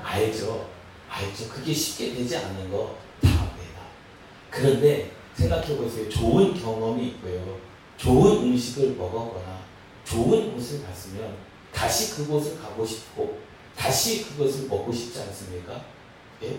알죠. 0.03 0.67
알죠. 1.09 1.49
그게 1.49 1.73
쉽게 1.73 2.15
되지 2.15 2.37
않는 2.37 2.71
거 2.71 2.97
다 3.23 3.29
압니다. 3.29 3.83
그런데 4.51 5.11
생각해 5.35 5.77
보세요. 5.77 6.09
좋은 6.09 6.55
경험이 6.55 7.09
있고요. 7.09 7.57
좋은 7.97 8.43
음식을 8.45 8.97
먹었거나 8.97 9.61
좋은 10.05 10.53
곳을 10.55 10.83
갔으면 10.85 11.35
다시 11.73 12.15
그곳을 12.17 12.61
가고 12.61 12.85
싶고 12.85 13.39
다시 13.77 14.25
그것을 14.25 14.69
먹고 14.69 14.93
싶지 14.93 15.21
않습니까? 15.21 15.81
예? 16.43 16.59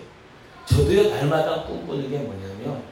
저도요 0.66 1.10
날마다 1.10 1.64
꿈꾸는 1.64 2.10
게 2.10 2.18
뭐냐면 2.18 2.82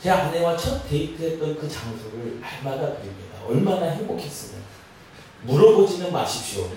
제 0.00 0.10
아내와 0.10 0.56
첫 0.56 0.88
데이트했던 0.88 1.56
그 1.58 1.68
장소를 1.68 2.40
날마다 2.40 2.94
그립니다. 2.94 3.38
얼마나 3.46 3.86
행복했으면 3.86 4.62
물어보지는 5.42 6.12
마십시오. 6.12 6.68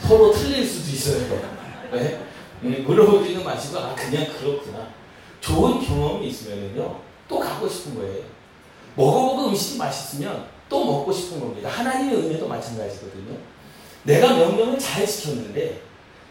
서로 0.00 0.32
틀릴 0.32 0.66
수도 0.66 0.90
있어요. 0.90 1.40
네? 1.92 2.20
음, 2.62 2.84
물어보지는 2.86 3.44
마시고 3.44 3.78
아 3.78 3.94
그냥 3.94 4.26
그렇구나. 4.38 4.88
좋은 5.40 5.84
경험이 5.84 6.28
있으면요 6.28 7.00
또 7.28 7.38
가고 7.38 7.68
싶은 7.68 7.94
거예요. 7.96 8.24
먹어보고 8.96 9.48
음식이 9.48 9.78
맛있으면 9.78 10.46
또 10.68 10.84
먹고 10.84 11.12
싶은 11.12 11.40
겁니다. 11.40 11.68
하나님의 11.68 12.16
은혜도 12.16 12.46
마찬가지거든요. 12.48 13.36
내가 14.04 14.36
명령을 14.36 14.78
잘 14.78 15.06
지켰는데 15.06 15.82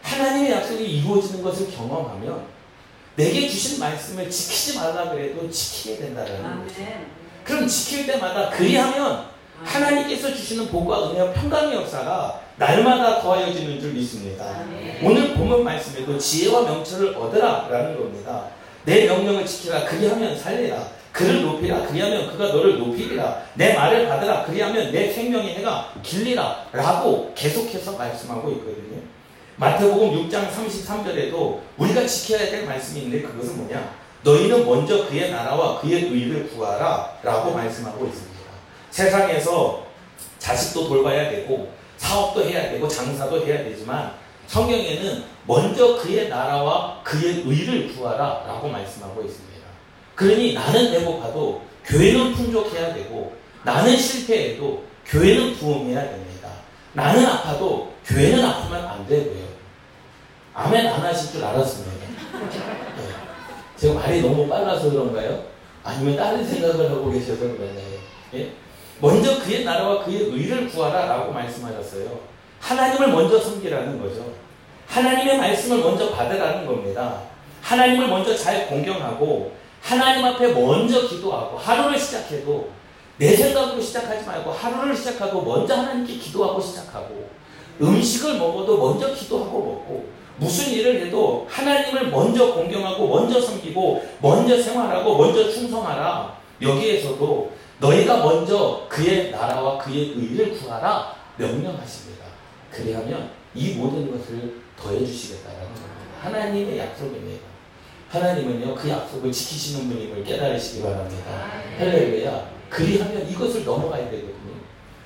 하나님의 0.02 0.52
약속이 0.52 0.82
이루어지는 0.84 1.42
것을 1.42 1.70
경험하면 1.70 2.42
내게 3.16 3.48
주신 3.48 3.80
말씀을 3.80 4.30
지키지 4.30 4.78
말라 4.78 5.10
그래도 5.10 5.50
지키게 5.50 5.96
된다는 5.98 6.64
거죠. 6.66 6.74
그럼 7.44 7.66
지킬 7.66 8.06
때마다 8.06 8.50
그리하면 8.50 9.24
하나님께서 9.64 10.32
주시는 10.34 10.68
복과 10.68 11.10
은혜와 11.10 11.32
평강의 11.32 11.76
역사가 11.76 12.40
날마다 12.56 13.20
더하여지는 13.20 13.80
줄 13.80 13.92
믿습니다. 13.92 14.64
오늘 15.02 15.34
본문 15.34 15.64
말씀에도 15.64 16.18
지혜와 16.18 16.62
명철을 16.62 17.14
얻으라라는 17.14 17.98
겁니다. 17.98 18.46
내 18.84 19.06
명령을 19.06 19.44
지키라 19.44 19.84
그리하면 19.84 20.38
살리라 20.38 20.82
그를 21.12 21.42
높이라 21.42 21.86
그리하면 21.86 22.30
그가 22.30 22.46
너를 22.48 22.78
높이리라 22.78 23.42
내 23.54 23.74
말을 23.74 24.08
받으라 24.08 24.44
그리하면 24.44 24.92
내 24.92 25.12
생명의 25.12 25.56
해가 25.56 25.92
길리라 26.02 26.64
라고 26.72 27.32
계속해서 27.34 27.92
말씀하고 27.96 28.50
있거든요. 28.52 29.02
마태복음 29.60 30.30
6장 30.30 30.50
33절에도 30.50 31.60
우리가 31.76 32.06
지켜야 32.06 32.50
될 32.50 32.64
말씀이 32.64 33.02
있는데 33.02 33.28
그것은 33.28 33.58
뭐냐? 33.58 33.94
너희는 34.22 34.64
먼저 34.64 35.06
그의 35.06 35.30
나라와 35.30 35.78
그의 35.78 36.04
의를 36.04 36.48
구하라 36.48 37.18
라고 37.22 37.52
말씀하고 37.52 38.06
있습니다. 38.06 38.40
세상에서 38.90 39.84
자식도 40.38 40.88
돌봐야 40.88 41.30
되고 41.30 41.70
사업도 41.98 42.42
해야 42.44 42.70
되고 42.70 42.88
장사도 42.88 43.44
해야 43.44 43.62
되지만 43.64 44.14
성경에는 44.46 45.24
먼저 45.46 45.98
그의 45.98 46.30
나라와 46.30 47.02
그의 47.04 47.42
의를 47.44 47.94
구하라 47.94 48.44
라고 48.46 48.66
말씀하고 48.66 49.22
있습니다. 49.22 49.66
그러니 50.14 50.54
나는 50.54 50.90
배고파도 50.90 51.60
교회는 51.84 52.32
풍족해야 52.32 52.94
되고 52.94 53.36
나는 53.62 53.94
실패해도 53.94 54.84
교회는 55.04 55.54
부흥해야 55.56 56.00
됩니다. 56.12 56.48
나는 56.94 57.26
아파도 57.26 57.92
교회는 58.06 58.42
아프면 58.42 58.86
안 58.86 59.06
되고요. 59.06 59.49
아멘 60.54 60.86
안 60.86 61.00
하실 61.00 61.32
줄 61.32 61.44
알았습니다. 61.44 62.06
네. 62.06 63.08
제가 63.76 63.94
말이 63.94 64.20
너무 64.20 64.48
빨라서 64.48 64.90
그런가요? 64.90 65.44
아니면 65.84 66.16
다른 66.16 66.46
생각을 66.46 66.90
하고 66.90 67.10
계셔서 67.10 67.40
그러나요? 67.40 67.98
예? 68.34 68.52
먼저 69.00 69.42
그의 69.42 69.64
나라와 69.64 70.04
그의 70.04 70.24
의를 70.24 70.68
구하라 70.68 71.06
라고 71.06 71.32
말씀하셨어요. 71.32 72.20
하나님을 72.60 73.08
먼저 73.08 73.38
섬기라는 73.40 74.00
거죠. 74.00 74.32
하나님의 74.86 75.38
말씀을 75.38 75.78
먼저 75.78 76.10
받으라는 76.10 76.66
겁니다. 76.66 77.22
하나님을 77.62 78.08
먼저 78.08 78.36
잘 78.36 78.66
공경하고 78.66 79.52
하나님 79.80 80.24
앞에 80.24 80.48
먼저 80.52 81.06
기도하고 81.08 81.56
하루를 81.56 81.98
시작해도 81.98 82.68
내 83.16 83.34
생각으로 83.34 83.80
시작하지 83.80 84.26
말고 84.26 84.50
하루를 84.50 84.94
시작하고 84.94 85.42
먼저 85.42 85.74
하나님께 85.76 86.14
기도하고 86.14 86.60
시작하고 86.60 87.30
음식을 87.80 88.38
먹어도 88.38 88.76
먼저 88.76 89.14
기도하고 89.14 89.58
먹고 89.58 90.19
무슨 90.40 90.72
일을 90.72 91.06
해도 91.06 91.46
하나님을 91.50 92.10
먼저 92.10 92.54
공경하고 92.54 93.06
먼저 93.08 93.38
섬기고 93.40 94.02
먼저 94.22 94.60
생활하고 94.60 95.18
먼저 95.18 95.50
충성하라. 95.50 96.34
여기에서도 96.62 97.52
너희가 97.78 98.24
먼저 98.24 98.86
그의 98.88 99.30
나라와 99.30 99.76
그의 99.78 100.14
의를 100.16 100.52
구하라 100.54 101.14
명령하십니다. 101.36 102.24
그리하면 102.70 103.30
이 103.54 103.74
모든 103.74 104.10
것을 104.10 104.60
더해 104.80 105.04
주시겠다라는 105.04 105.66
겁니다. 105.66 105.90
하나님의 106.22 106.78
약속입니다. 106.78 107.44
하나님은요 108.08 108.74
그 108.74 108.88
약속을 108.88 109.30
지키시는 109.30 109.88
분임을 109.88 110.24
깨달으시기 110.24 110.82
바랍니다. 110.82 111.50
할렐루야. 111.78 112.50
그리하면 112.70 113.28
이것을 113.28 113.64
넘어가야 113.64 114.04
되거든요. 114.04 114.54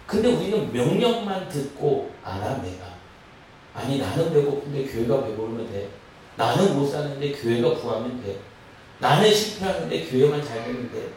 근데 0.06 0.28
우리는 0.28 0.72
명령만 0.72 1.48
듣고 1.48 2.10
안 2.22 2.40
합니다. 2.40 2.93
아니 3.74 3.98
나는 3.98 4.32
배고픈데 4.32 4.84
교회가 4.84 5.24
배고프면 5.24 5.70
돼. 5.72 5.88
나는 6.36 6.76
못 6.78 6.86
사는데 6.86 7.32
교회가 7.32 7.74
구하면 7.74 8.22
돼. 8.22 8.38
나는 9.00 9.32
실패하는데 9.32 10.06
교회만 10.06 10.44
잘 10.44 10.64
되면 10.64 10.90
돼. 10.92 11.08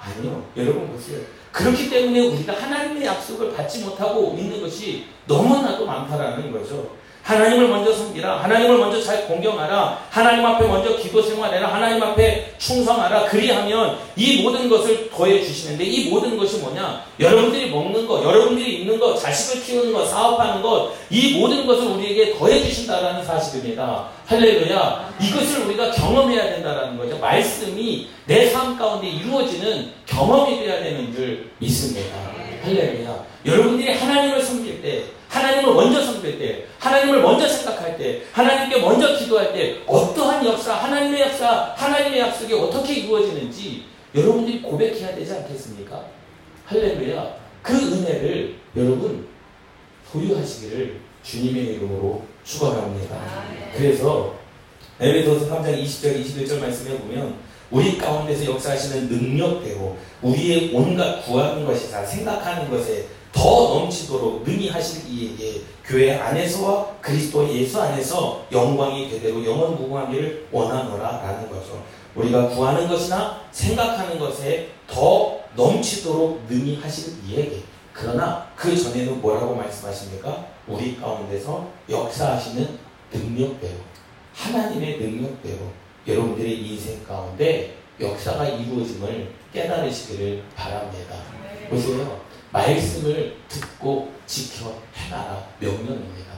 아니요. 0.00 0.44
여러분 0.56 0.88
보세요. 0.88 1.20
그렇기 1.52 1.90
때문에 1.90 2.28
우리가 2.28 2.54
하나님의 2.54 3.04
약속을 3.04 3.52
받지 3.52 3.84
못하고 3.84 4.34
있는 4.36 4.60
것이 4.60 5.06
너무나도 5.26 5.84
많다라는 5.86 6.50
거죠. 6.52 6.96
하나님을 7.22 7.68
먼저 7.68 7.92
섬기라. 7.92 8.42
하나님을 8.42 8.78
먼저 8.78 9.00
잘 9.02 9.26
공경하라. 9.26 9.98
하나님 10.10 10.44
앞에 10.44 10.66
먼저 10.66 10.96
기도 10.96 11.22
생활해라. 11.22 11.72
하나님 11.72 12.02
앞에 12.02 12.54
충성하라. 12.58 13.26
그리하면 13.26 13.98
이 14.16 14.42
모든 14.42 14.68
것을 14.68 15.10
더해 15.10 15.42
주시는데 15.44 15.84
이 15.84 16.10
모든 16.10 16.36
것이 16.36 16.58
뭐냐? 16.58 17.04
여러분들이 17.20 17.70
먹는 17.70 18.06
것, 18.06 18.24
여러분들이 18.24 18.80
입는 18.80 18.98
것, 18.98 19.14
자식을 19.16 19.62
키우는 19.64 19.92
것, 19.92 20.06
사업하는 20.06 20.62
것, 20.62 20.92
이 21.10 21.38
모든 21.38 21.66
것을 21.66 21.86
우리에게 21.88 22.36
더해 22.38 22.62
주신다라는 22.62 23.24
사실입니다. 23.24 24.08
할렐루야. 24.26 25.14
이것을 25.20 25.66
우리가 25.66 25.90
경험해야 25.90 26.44
된다라는 26.54 26.96
거죠. 26.96 27.18
말씀이 27.18 28.08
내 28.26 28.50
삶 28.52 28.76
가운데 28.78 29.06
이루어지는 29.08 29.90
경험이 30.06 30.60
되어야 30.60 30.82
되는 30.82 31.14
줄 31.14 31.50
믿습니다. 31.58 32.16
할렐루야. 32.64 33.24
여러분들이 33.46 33.92
하나님을 33.92 34.42
섬길 34.42 34.82
때 34.82 35.04
하나님을 35.30 35.74
먼저 35.74 36.02
섬길 36.02 36.38
때, 36.40 36.66
하나님을 36.80 37.22
먼저 37.22 37.48
생각할 37.48 37.96
때, 37.96 38.22
하나님께 38.32 38.80
먼저 38.80 39.16
기도할 39.16 39.52
때, 39.52 39.76
어떠한 39.86 40.44
역사, 40.44 40.74
하나님의 40.74 41.20
역사, 41.20 41.72
하나님의 41.76 42.18
약속이 42.18 42.52
어떻게 42.52 42.94
이루어지는지 42.94 43.84
여러분들이 44.12 44.60
고백해야 44.60 45.14
되지 45.14 45.32
않겠습니까? 45.32 46.04
할렐루야. 46.66 47.36
그 47.62 47.74
은혜를 47.74 48.56
여러분 48.76 49.28
소유하시기를 50.10 51.00
주님의 51.22 51.74
이름으로 51.74 52.24
축원합니다. 52.44 53.16
그래서 53.76 54.34
에베소서 54.98 55.54
3장 55.54 55.82
20절 55.82 56.24
21절 56.24 56.60
말씀에 56.60 56.98
보면 56.98 57.36
우리 57.70 57.96
가운데서 57.96 58.46
역사하시는 58.46 59.08
능력대로 59.08 59.96
우리의 60.22 60.72
온갖 60.74 61.24
구하는 61.24 61.64
것이 61.64 61.90
다 61.90 62.04
생각하는 62.04 62.68
것에 62.68 63.06
더 63.32 63.74
넘치도록 63.74 64.44
능히 64.44 64.68
하실 64.68 65.02
이에게 65.08 65.62
교회 65.84 66.14
안에서와 66.16 66.96
그리스도 67.00 67.48
예수 67.52 67.80
안에서 67.80 68.46
영광이 68.50 69.10
되대로 69.10 69.44
영원 69.44 69.76
무궁하기를 69.76 70.48
원하노라 70.52 71.22
라는 71.22 71.48
거죠. 71.48 71.82
우리가 72.14 72.48
구하는 72.48 72.88
것이나 72.88 73.40
생각하는 73.50 74.18
것에 74.18 74.70
더 74.86 75.40
넘치도록 75.54 76.42
능히 76.48 76.76
하실 76.80 77.14
이에게 77.26 77.62
그러나 77.92 78.46
그 78.56 78.76
전에는 78.76 79.20
뭐라고 79.20 79.54
말씀하십니까? 79.54 80.46
우리 80.66 80.96
가운데서 80.96 81.68
역사하시는 81.88 82.78
능력대로 83.12 83.74
하나님의 84.34 84.98
능력대로 84.98 85.58
여러분들의 86.06 86.66
인생 86.66 87.04
가운데 87.04 87.76
역사가 88.00 88.46
이루어짐을 88.46 89.32
깨달으시기를 89.52 90.42
바랍니다. 90.56 91.16
보세요. 91.68 92.29
말씀을 92.52 93.36
듣고 93.48 94.12
지켜 94.26 94.74
해나라 94.94 95.46
명령입니다. 95.58 96.30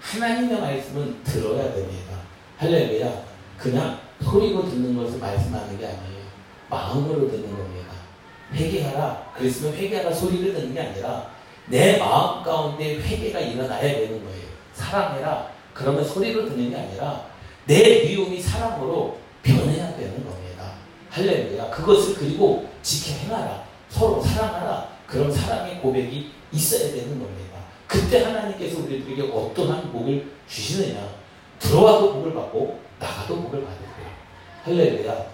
하나님의 0.00 0.60
말씀은 0.60 1.24
들어야 1.24 1.72
됩니다. 1.74 2.18
할렐루야. 2.58 3.24
그냥 3.58 3.98
소리로 4.22 4.68
듣는 4.68 4.96
것을 4.96 5.18
말씀하는 5.18 5.78
게 5.78 5.86
아니에요. 5.86 6.24
마음으로 6.68 7.30
듣는 7.30 7.50
겁니다. 7.50 7.92
회개하라. 8.52 9.32
그랬으면 9.36 9.74
회개하라 9.74 10.12
소리를 10.12 10.52
듣는 10.52 10.74
게 10.74 10.80
아니라 10.80 11.30
내 11.66 11.98
마음 11.98 12.42
가운데 12.42 12.98
회개가 12.98 13.40
일어나야 13.40 13.80
되는 13.80 14.22
거예요. 14.24 14.44
사랑해라. 14.74 15.50
그러면 15.72 16.04
소리로 16.04 16.48
듣는 16.48 16.70
게 16.70 16.76
아니라 16.76 17.26
내 17.66 18.04
미움이 18.04 18.40
사랑으로 18.40 19.18
변해야 19.42 19.96
되는 19.96 20.24
겁니다. 20.24 20.72
할렐루야. 21.10 21.70
그것을 21.70 22.14
그리고 22.14 22.68
지켜 22.82 23.14
행하라. 23.18 23.64
서로 23.88 24.20
사랑하라. 24.22 24.93
그런 25.14 25.30
사랑의 25.30 25.78
고백이 25.80 26.32
있어야 26.50 26.90
되는 26.90 27.20
겁니다. 27.20 27.60
그때 27.86 28.24
하나님께서 28.24 28.80
우리들에게 28.80 29.30
어떠한 29.30 29.92
복을 29.92 30.32
주시느냐. 30.48 31.08
들어와도 31.60 32.14
복을 32.14 32.34
받고 32.34 32.80
나가도 32.98 33.42
복을 33.42 33.64
받을 33.64 33.78
거예요. 33.78 34.10
할렐루야. 34.64 35.26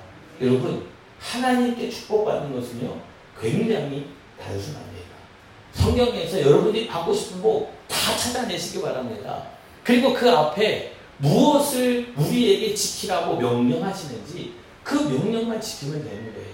여러분 0.43 0.87
하나님께 1.19 1.89
축복받는 1.89 2.61
것은요. 2.61 2.95
굉장히 3.41 4.11
단순합니다. 4.39 5.01
성경에서 5.73 6.43
여러분들이 6.43 6.87
받고 6.87 7.15
싶은 7.15 7.41
복 7.41 7.81
다 7.89 8.17
찾아내시기 8.17 8.83
바랍니다. 8.83 9.49
그리고 9.83 10.15
그 10.15 10.31
앞에 10.31 10.93
무엇을 11.19 12.13
우리에게 12.17 12.75
지키라고 12.75 13.37
명령하시는지 13.37 14.55
그 14.85 14.95
명령만 14.95 15.61
지키면 15.61 16.05
되는 16.05 16.35
거예요. 16.35 16.51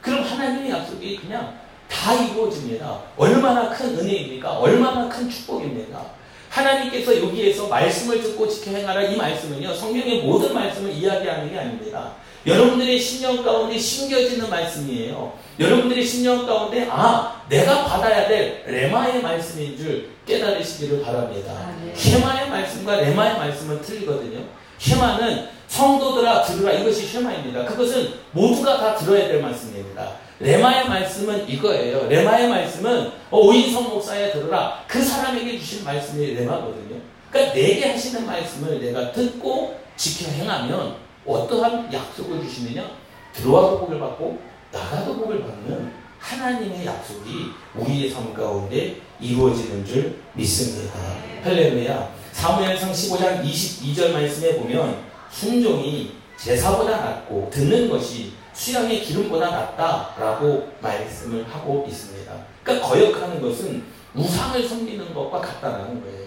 그럼 0.00 0.24
하나님의 0.24 0.70
약속이 0.70 1.16
그냥 1.18 1.59
다 1.90 2.14
이루어집니다. 2.14 3.00
얼마나 3.16 3.68
큰 3.70 3.98
은혜입니까? 3.98 4.58
얼마나 4.58 5.08
큰 5.08 5.28
축복입니까? 5.28 6.20
하나님께서 6.48 7.20
여기에서 7.20 7.68
말씀을 7.68 8.22
듣고 8.22 8.48
지켜 8.48 8.72
행하라 8.72 9.02
이 9.02 9.16
말씀은요 9.16 9.72
성경의 9.74 10.22
모든 10.22 10.54
말씀을 10.54 10.92
이야기하는 10.92 11.50
게 11.50 11.58
아닙니다. 11.58 12.12
여러분들의 12.46 12.98
신령 12.98 13.44
가운데 13.44 13.78
심겨지는 13.78 14.48
말씀이에요. 14.48 15.32
여러분들의 15.58 16.04
신령 16.04 16.46
가운데 16.46 16.88
아 16.90 17.42
내가 17.48 17.84
받아야 17.84 18.26
될 18.26 18.64
레마의 18.66 19.20
말씀인 19.20 19.76
줄 19.76 20.08
깨달으시기를 20.26 21.02
바랍니다. 21.02 21.52
아, 21.52 21.76
네. 21.84 21.92
쉐마의 21.94 22.48
말씀과 22.48 22.96
레마의 22.96 23.36
말씀은 23.36 23.82
틀리거든요. 23.82 24.40
쉐마는 24.78 25.48
성도들아 25.68 26.42
들으라 26.44 26.72
이것이 26.72 27.06
쉐마입니다. 27.06 27.64
그것은 27.66 28.14
모두가 28.32 28.78
다 28.78 28.96
들어야 28.96 29.28
될 29.28 29.42
말씀입니다. 29.42 30.12
레마의 30.40 30.88
말씀은 30.88 31.48
이거예요. 31.48 32.08
레마의 32.08 32.48
말씀은 32.48 33.12
어, 33.30 33.38
오인성 33.38 33.90
목사에 33.90 34.32
들으라. 34.32 34.82
그 34.88 35.02
사람에게 35.02 35.58
주신 35.58 35.84
말씀이 35.84 36.34
레마거든요. 36.34 36.96
그러니까 37.30 37.54
내게 37.54 37.90
하시는 37.90 38.26
말씀을 38.26 38.80
내가 38.80 39.12
듣고 39.12 39.78
지켜 39.96 40.30
행하면 40.30 40.96
어떠한 41.26 41.92
약속을 41.92 42.40
주시느냐? 42.42 42.90
들어와도 43.34 43.80
복을 43.80 44.00
받고 44.00 44.40
나가도 44.72 45.16
복을 45.16 45.42
받는 45.42 45.92
하나님의 46.18 46.86
약속이 46.86 47.50
우리의 47.74 48.10
삶 48.10 48.32
가운데 48.34 48.96
이루어지는 49.20 49.84
줄 49.84 50.16
믿습니다. 50.32 50.94
할렐루야. 51.42 52.10
사무엘상 52.32 52.92
15장 52.92 53.44
22절 53.44 54.12
말씀에 54.12 54.56
보면 54.56 54.96
순종이 55.30 56.14
제사보다 56.38 56.96
낫고 56.96 57.50
듣는 57.52 57.90
것이 57.90 58.32
수양의 58.60 59.00
기름보다 59.00 59.48
낫다라고 59.48 60.68
말씀을 60.82 61.46
하고 61.48 61.86
있습니다. 61.88 62.30
그러니까 62.62 62.86
거역하는 62.86 63.40
것은 63.40 63.82
우상을 64.14 64.68
섬기는 64.68 65.14
것과 65.14 65.40
같다라는 65.40 66.02
거예요. 66.02 66.26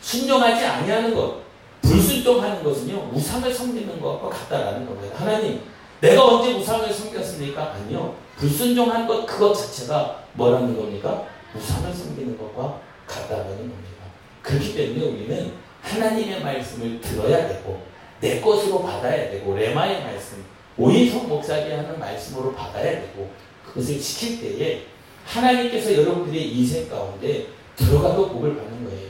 순종하지 0.00 0.64
아니하는 0.64 1.16
것, 1.16 1.38
불순종하는 1.82 2.62
것은요 2.62 3.10
우상을 3.12 3.52
섬기는 3.52 4.00
것과 4.00 4.28
같다라는 4.28 4.86
겁니다. 4.86 5.16
하나님, 5.18 5.60
내가 6.00 6.24
언제 6.24 6.54
우상을 6.54 6.92
섬겼습니까? 6.92 7.72
아니요. 7.72 8.14
불순종한 8.36 9.08
것 9.08 9.26
그것 9.26 9.52
자체가 9.52 10.26
뭐라는 10.34 10.76
겁니까? 10.76 11.24
우상을 11.56 11.92
섬기는 11.92 12.38
것과 12.38 12.78
같다라는 13.04 13.56
겁니다. 13.56 14.04
그렇기 14.42 14.76
때문에 14.76 15.06
우리는 15.06 15.54
하나님의 15.82 16.40
말씀을 16.40 17.00
들어야 17.00 17.48
되고 17.48 17.82
내 18.20 18.40
것으로 18.40 18.80
받아야 18.84 19.28
되고 19.28 19.56
레마의 19.56 20.04
말씀 20.04 20.44
오인성 20.78 21.28
목사에게 21.28 21.74
하는 21.74 21.98
말씀으로 21.98 22.54
받아야 22.54 23.00
되고 23.00 23.30
그것을 23.66 24.00
지킬 24.00 24.40
때에 24.40 24.82
하나님께서 25.24 25.92
여러분들의 25.94 26.56
인생 26.56 26.88
가운데 26.88 27.46
들어가도 27.76 28.28
복을 28.30 28.56
받는 28.56 28.84
거예요. 28.84 29.08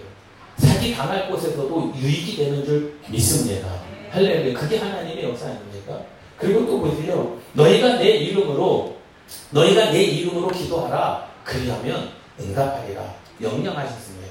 사기 0.57 0.95
당할 0.95 1.31
곳에서도 1.31 1.93
유익이 1.97 2.37
되는 2.37 2.65
줄 2.65 2.99
믿습니다. 3.09 3.81
할렐루야. 4.11 4.59
그게 4.59 4.79
하나님의 4.79 5.25
역사 5.25 5.47
아닙니까? 5.47 6.01
그리고 6.39 6.67
또 6.67 6.81
보세요. 6.81 7.39
너희가 7.53 7.99
내 7.99 8.11
이름으로 8.17 8.97
너희가 9.51 9.91
내 9.91 10.03
이름으로 10.03 10.49
기도하라. 10.49 11.29
그리하면 11.45 12.11
응답하리라. 12.41 13.15
명령하셨습니다. 13.39 14.29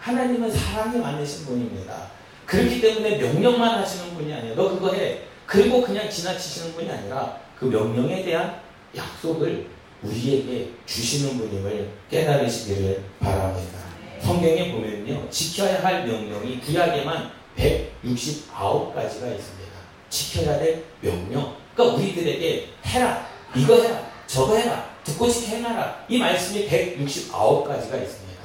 하나님은 0.00 0.50
사랑이 0.50 0.98
많으신 0.98 1.46
분입니다. 1.46 2.10
그렇기 2.46 2.80
때문에 2.80 3.18
명령만 3.18 3.78
하시는 3.78 4.14
분이 4.14 4.32
아니에요. 4.32 4.54
너 4.54 4.70
그거 4.70 4.92
해. 4.92 5.27
그리고 5.48 5.80
그냥 5.80 6.10
지나치시는 6.10 6.74
분이 6.74 6.90
아니라 6.90 7.40
그 7.58 7.64
명령에 7.64 8.22
대한 8.22 8.60
약속을 8.94 9.66
우리에게 10.02 10.68
주시는 10.84 11.38
분임을 11.38 11.88
깨달으시기를 12.10 13.02
바랍니다. 13.18 13.78
성경에 14.20 14.70
보면요. 14.70 15.30
지켜야 15.30 15.82
할 15.82 16.06
명령이 16.06 16.60
구약에만 16.60 17.30
169가지가 17.56 19.36
있습니다. 19.36 19.72
지켜야 20.10 20.58
될 20.58 20.84
명령. 21.00 21.56
그러니까 21.74 21.96
우리들에게 21.96 22.68
해라. 22.84 23.26
이거 23.56 23.80
해라. 23.80 24.06
저거 24.26 24.54
해라. 24.54 24.90
듣고 25.02 25.30
싶게 25.30 25.56
해놔라. 25.56 26.04
이 26.10 26.18
말씀이 26.18 26.68
169가지가 26.68 28.02
있습니다. 28.02 28.42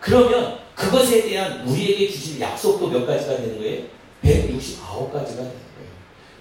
그러면 0.00 0.58
그것에 0.74 1.22
대한 1.22 1.66
우리에게 1.66 2.10
주신 2.10 2.38
약속도 2.38 2.88
몇 2.88 3.06
가지가 3.06 3.38
되는 3.38 3.58
거예요? 3.58 3.84
169가지가 4.22 5.36
되는 5.36 5.36
거예요. 5.36 5.61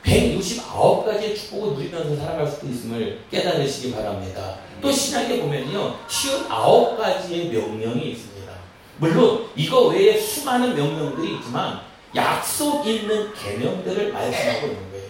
169가지의 0.04 1.36
축복을 1.36 1.76
누리면서 1.76 2.16
살아갈 2.16 2.48
수도 2.48 2.68
있음을 2.68 3.20
깨달으시기 3.30 3.92
바랍니다. 3.94 4.58
또 4.82 4.92
신약에 4.92 5.40
보면요. 5.42 5.96
59가지의 6.08 7.50
명령이 7.52 8.12
있습니다. 8.12 8.52
물론 8.98 9.48
이거 9.56 9.88
외에 9.88 10.20
수많은 10.20 10.76
명령들이 10.76 11.36
있지만 11.36 11.82
약속 12.16 12.86
있는 12.86 13.34
계명들을 13.34 14.12
말씀하고 14.12 14.68
있는 14.68 14.92
거예요. 14.92 15.08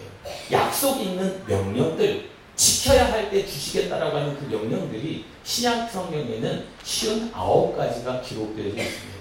약속 0.51 1.01
있는 1.01 1.41
명령들 1.47 2.29
지켜야 2.55 3.11
할 3.11 3.29
때 3.31 3.45
주시겠다라고 3.45 4.17
하는 4.17 4.37
그 4.37 4.45
명령들이 4.45 5.25
신약 5.43 5.89
성경에는 5.89 6.65
59가지가 6.83 8.21
기록되어 8.21 8.65
있습니다. 8.67 9.20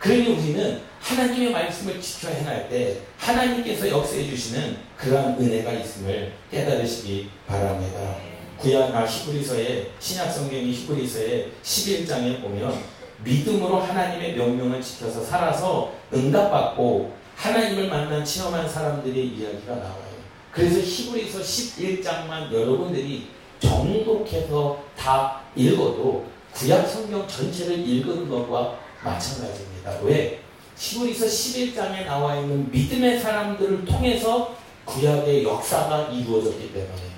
그러니 0.00 0.28
우리는 0.28 0.80
하나님의 0.98 1.52
말씀을 1.52 2.00
지켜 2.00 2.28
행할 2.28 2.68
때 2.70 3.00
하나님께서 3.18 3.88
역사해 3.88 4.24
주시는 4.24 4.78
그러한 4.96 5.36
은혜가 5.38 5.72
있음을 5.72 6.32
깨달으시기 6.50 7.28
바랍니다. 7.46 8.16
구약 8.58 8.94
아 8.94 9.04
히브리서의 9.04 9.90
신약 10.00 10.32
성경이 10.32 10.72
히브리서의 10.72 11.52
11장에 11.62 12.40
보면 12.40 12.74
믿음으로 13.22 13.78
하나님의 13.80 14.36
명령을 14.36 14.80
지켜서 14.80 15.22
살아서 15.22 15.92
응답받고 16.12 17.14
하나님을 17.36 17.88
만난 17.88 18.24
체험한 18.24 18.68
사람들의 18.68 19.26
이야기가 19.26 19.74
나와요. 19.74 20.10
그래서 20.50 20.80
히브리서 20.80 21.40
11장만 21.40 22.50
여러분들이 22.52 23.28
정독해서 23.60 24.82
다 24.96 25.42
읽어도 25.54 26.26
구약 26.52 26.88
성경 26.88 27.28
전체를 27.28 27.86
읽은 27.86 28.28
것과 28.28 28.78
마찬가지입니다. 29.02 29.98
왜? 30.02 30.40
히브리서 30.76 31.26
11장에 31.26 32.06
나와 32.06 32.36
있는 32.36 32.70
믿음의 32.70 33.20
사람들을 33.20 33.84
통해서 33.84 34.56
구약의 34.86 35.44
역사가 35.44 36.08
이루어졌기 36.08 36.72
때문에 36.72 37.10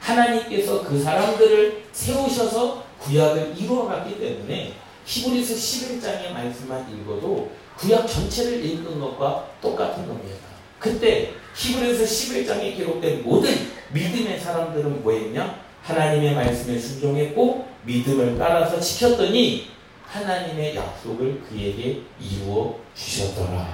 하나님께서 0.00 0.82
그 0.82 1.00
사람들을 1.02 1.84
세우셔서 1.92 2.84
구약을 3.00 3.54
이루어갔기 3.56 4.18
때문에 4.20 4.74
히브리서 5.04 5.54
11장의 5.54 6.32
말씀만 6.32 6.86
읽어도 6.92 7.50
구약 7.76 8.06
전체를 8.06 8.64
읽는 8.64 9.00
것과 9.00 9.50
똑같은 9.60 10.06
겁니다. 10.06 10.36
그때 10.78 11.32
히브리서 11.54 12.04
11장에 12.04 12.76
기록된 12.76 13.22
모든 13.22 13.50
믿음의 13.92 14.38
사람들은 14.40 15.02
뭐했냐? 15.02 15.64
하나님의 15.82 16.34
말씀에 16.34 16.78
순종했고 16.78 17.66
믿음을 17.84 18.36
따라서 18.38 18.80
지켰더니 18.80 19.68
하나님의 20.06 20.76
약속을 20.76 21.42
그에게 21.42 22.02
이루어 22.20 22.78
주셨더라. 22.94 23.66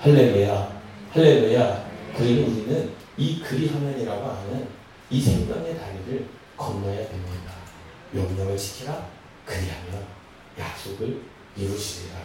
할렐루야. 0.00 0.80
할렐루야. 1.12 1.90
그러니 2.16 2.42
우리는 2.42 2.90
이 3.16 3.40
그리하면이라고 3.40 4.26
하는 4.26 4.66
이 5.10 5.20
생명의 5.20 5.78
다리를 5.78 6.26
건너야 6.56 6.96
됩니다. 7.08 7.52
명령을 8.12 8.56
지키라. 8.56 9.06
그리하면 9.44 10.04
약속을 10.58 11.20
이루시리라. 11.56 12.16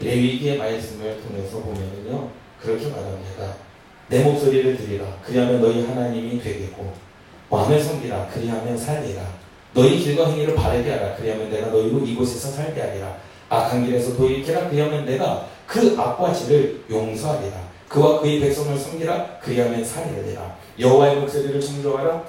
레위기의 0.00 0.58
말씀을 0.58 1.20
통해서 1.22 1.60
보면은요. 1.60 2.30
그렇게 2.60 2.88
말합니다. 2.88 3.54
내 4.08 4.22
목소리를 4.22 4.76
들이라. 4.76 5.04
그리하면 5.24 5.60
너희 5.60 5.84
하나님이 5.84 6.40
되겠고 6.40 6.94
왕을 7.50 7.80
섬기라. 7.80 8.28
그리하면 8.28 8.76
살리라. 8.76 9.41
너희 9.74 9.98
길과 9.98 10.28
행위를 10.28 10.54
바르게 10.54 10.90
하라. 10.90 11.16
그리하면 11.16 11.50
내가 11.50 11.68
너희로 11.68 12.00
이곳에서 12.04 12.50
살게 12.50 12.80
하리라. 12.80 13.16
악한 13.48 13.84
길에서 13.86 14.16
도일케라. 14.16 14.68
그리하면 14.68 15.04
내가 15.06 15.46
그 15.66 15.94
악과 15.98 16.32
죄를 16.32 16.84
용서하리라. 16.90 17.72
그와 17.88 18.20
그의 18.20 18.40
백성을 18.40 18.76
섬기라. 18.78 19.38
그리하면 19.42 19.84
살리리라. 19.84 20.56
여호와의 20.78 21.16
목소리를 21.16 21.60
청조하라. 21.60 22.22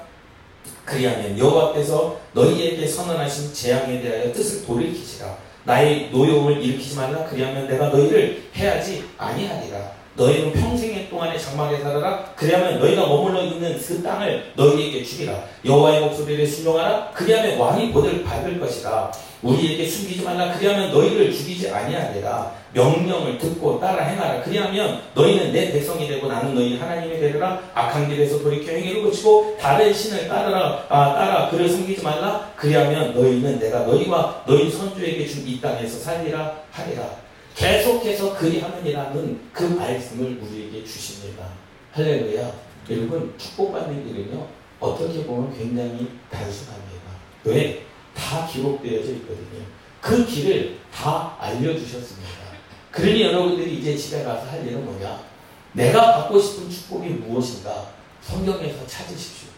그리하면 0.84 1.38
여호와께서 1.38 2.18
너희에게 2.32 2.86
선언하신 2.86 3.52
재앙에 3.52 4.00
대하여 4.00 4.32
뜻을 4.32 4.66
돌이키시라. 4.66 5.36
나의 5.64 6.10
노여움을 6.10 6.62
일으키지 6.62 6.96
말라. 6.96 7.24
그리하면 7.24 7.66
내가 7.66 7.88
너희를 7.88 8.42
해하지 8.54 9.04
아니하리라. 9.16 9.92
너희는 10.16 10.52
평생의 10.52 11.08
동안에 11.10 11.36
장막에 11.36 11.78
살아라. 11.78 12.24
그리하면 12.36 12.78
너희가 12.78 13.06
머물러 13.06 13.42
있는 13.42 13.76
그 13.78 14.02
땅을 14.02 14.52
너희에게 14.54 15.02
주리라. 15.02 15.42
여호와의 15.64 16.00
목소리를 16.02 16.46
순종하라. 16.46 17.10
그리하면 17.12 17.58
왕이 17.58 17.92
보들 17.92 18.22
받을 18.22 18.60
것이다. 18.60 19.12
우리에게 19.42 19.86
숨기지 19.86 20.22
말라. 20.22 20.54
그리하면 20.54 20.92
너희를 20.92 21.32
죽이지 21.32 21.68
아니하리라. 21.70 22.52
명령을 22.72 23.38
듣고 23.38 23.78
따라 23.80 24.04
행하라. 24.04 24.42
그리하면 24.42 25.00
너희는 25.14 25.52
내 25.52 25.72
백성이 25.72 26.06
되고 26.08 26.28
나는 26.28 26.54
너희 26.54 26.78
하나님이 26.78 27.18
되리라. 27.18 27.60
악한 27.74 28.08
길에서 28.08 28.38
돌이켜 28.38 28.70
행위를 28.72 29.02
고치고 29.02 29.56
다른 29.60 29.92
신을 29.92 30.28
따르라. 30.28 30.84
아, 30.88 31.14
따라 31.14 31.50
그를 31.50 31.68
숨기지 31.68 32.02
말라. 32.02 32.50
그리하면 32.56 33.14
너희는 33.14 33.58
내가 33.58 33.80
너희와 33.80 34.44
너희 34.46 34.70
선주에게 34.70 35.26
준 35.26 35.44
이 35.46 35.60
땅에서 35.60 35.98
살리라 35.98 36.54
하리라. 36.70 37.23
계속해서 37.54 38.36
그리하느니라는 38.36 39.40
그 39.52 39.62
말씀을 39.64 40.38
우리에게 40.42 40.84
주십니다. 40.84 41.46
할렐루야. 41.92 42.52
여러분 42.90 43.34
축복받는 43.38 44.06
길은요. 44.06 44.46
어떻게 44.80 45.24
보면 45.24 45.56
굉장히 45.56 46.10
단순합니다. 46.30 47.04
왜? 47.44 47.86
다 48.14 48.46
기록되어져 48.46 49.12
있거든요. 49.12 49.64
그 50.00 50.26
길을 50.26 50.78
다 50.92 51.36
알려주셨습니다. 51.40 52.44
그러니 52.90 53.22
여러분들이 53.22 53.78
이제 53.78 53.96
집에 53.96 54.22
가서 54.22 54.46
할 54.50 54.66
일은 54.66 54.84
뭐냐? 54.84 55.24
내가 55.72 56.16
받고 56.16 56.40
싶은 56.40 56.70
축복이 56.70 57.08
무엇인가? 57.08 57.90
성경에서 58.20 58.86
찾으십시오. 58.86 59.48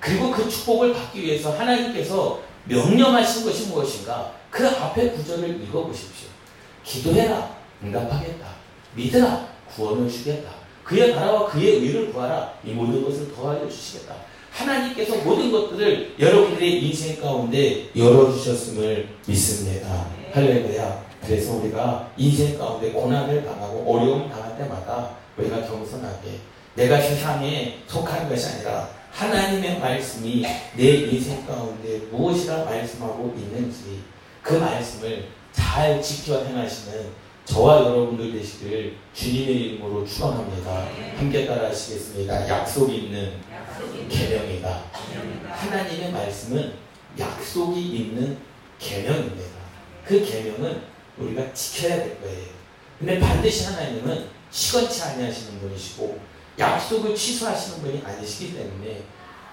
그리고 0.00 0.30
그 0.30 0.48
축복을 0.48 0.92
받기 0.92 1.22
위해서 1.22 1.58
하나님께서 1.58 2.42
명령하신 2.64 3.44
것이 3.44 3.66
무엇인가? 3.68 4.32
그 4.50 4.66
앞에 4.68 5.10
구절을 5.10 5.62
읽어보십시오. 5.62 6.35
기도해라. 6.86 7.56
응답하겠다. 7.82 8.46
믿으라. 8.94 9.48
구원을 9.74 10.08
주겠다. 10.08 10.50
그의 10.84 11.14
나라와 11.14 11.46
그의 11.46 11.78
의를 11.80 12.12
구하라. 12.12 12.54
이 12.64 12.70
모든 12.70 13.04
것을 13.04 13.34
더하여 13.34 13.68
주시겠다. 13.68 14.14
하나님께서 14.52 15.16
모든 15.18 15.50
것들을 15.52 16.14
여러분들의 16.18 16.82
인생 16.84 17.20
가운데 17.20 17.90
열어주셨음을 17.94 19.08
믿습니다. 19.26 20.06
할렐루야. 20.32 21.04
그래서 21.22 21.54
우리가 21.54 22.10
인생 22.16 22.56
가운데 22.56 22.92
고난을 22.92 23.44
당하고 23.44 23.84
어려움을 23.92 24.30
당할 24.30 24.56
때마다 24.56 25.10
우리가 25.36 25.62
겸손하게 25.62 26.38
내가 26.74 27.00
세상에 27.00 27.80
속하는 27.88 28.28
것이 28.28 28.46
아니라 28.46 28.88
하나님의 29.10 29.80
말씀이 29.80 30.42
내 30.76 30.84
인생 30.84 31.44
가운데 31.46 31.98
무엇이라 32.10 32.64
말씀하고 32.64 33.34
있는지 33.36 34.02
그 34.42 34.54
말씀을 34.54 35.26
잘 35.56 36.02
지켜 36.02 36.44
행하시는 36.44 37.10
저와 37.44 37.84
여러분들 37.84 38.32
되시기를 38.32 38.96
주님의 39.14 39.60
이름으로 39.62 40.04
축원합니다. 40.04 40.88
함께 41.16 41.46
따라하시겠습니다. 41.46 42.48
약속이 42.48 42.96
있는 42.96 43.32
계명이다. 44.08 44.84
하나님의 45.48 46.12
말씀은 46.12 46.74
약속이 47.18 47.80
있는 47.80 48.36
계명입니다. 48.78 49.56
그 50.04 50.24
계명은 50.24 50.82
우리가 51.18 51.52
지켜야 51.54 51.96
될 51.96 52.20
거예요. 52.20 52.46
근데 52.98 53.18
반드시 53.20 53.64
하나님은 53.66 54.26
시건치 54.50 55.02
아니하시는 55.02 55.60
분이시고 55.60 56.18
약속을 56.58 57.14
취소하시는 57.14 57.82
분이 57.82 58.02
아니시기 58.04 58.56
때문에 58.56 59.02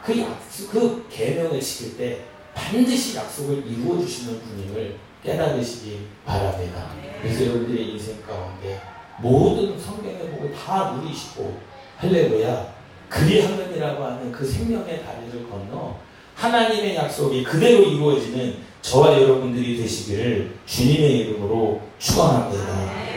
그 0.03 0.19
약속, 0.19 0.71
그 0.71 1.07
계명을 1.11 1.59
지킬 1.61 1.97
때 1.97 2.25
반드시 2.55 3.15
약속을 3.15 3.65
이루어 3.67 3.99
주시는 3.99 4.39
분임을 4.41 4.97
깨달으시기 5.23 5.99
바랍니다. 6.25 6.89
그래서 7.21 7.45
여러분들의 7.45 7.91
인생 7.91 8.21
가운데 8.21 8.81
모든 9.19 9.79
성경의 9.79 10.29
복을 10.31 10.53
다 10.53 10.97
누리시고 10.97 11.57
할렐루야 11.97 12.73
그리하면이라고 13.09 14.03
하는 14.03 14.31
그 14.31 14.45
생명의 14.45 15.03
다리를 15.03 15.49
건너 15.49 15.97
하나님의 16.35 16.95
약속이 16.95 17.43
그대로 17.43 17.83
이루어지는 17.83 18.57
저와 18.81 19.21
여러분들이 19.21 19.77
되시기를 19.77 20.55
주님의 20.65 21.19
이름으로 21.19 21.79
축원합니다. 21.99 22.65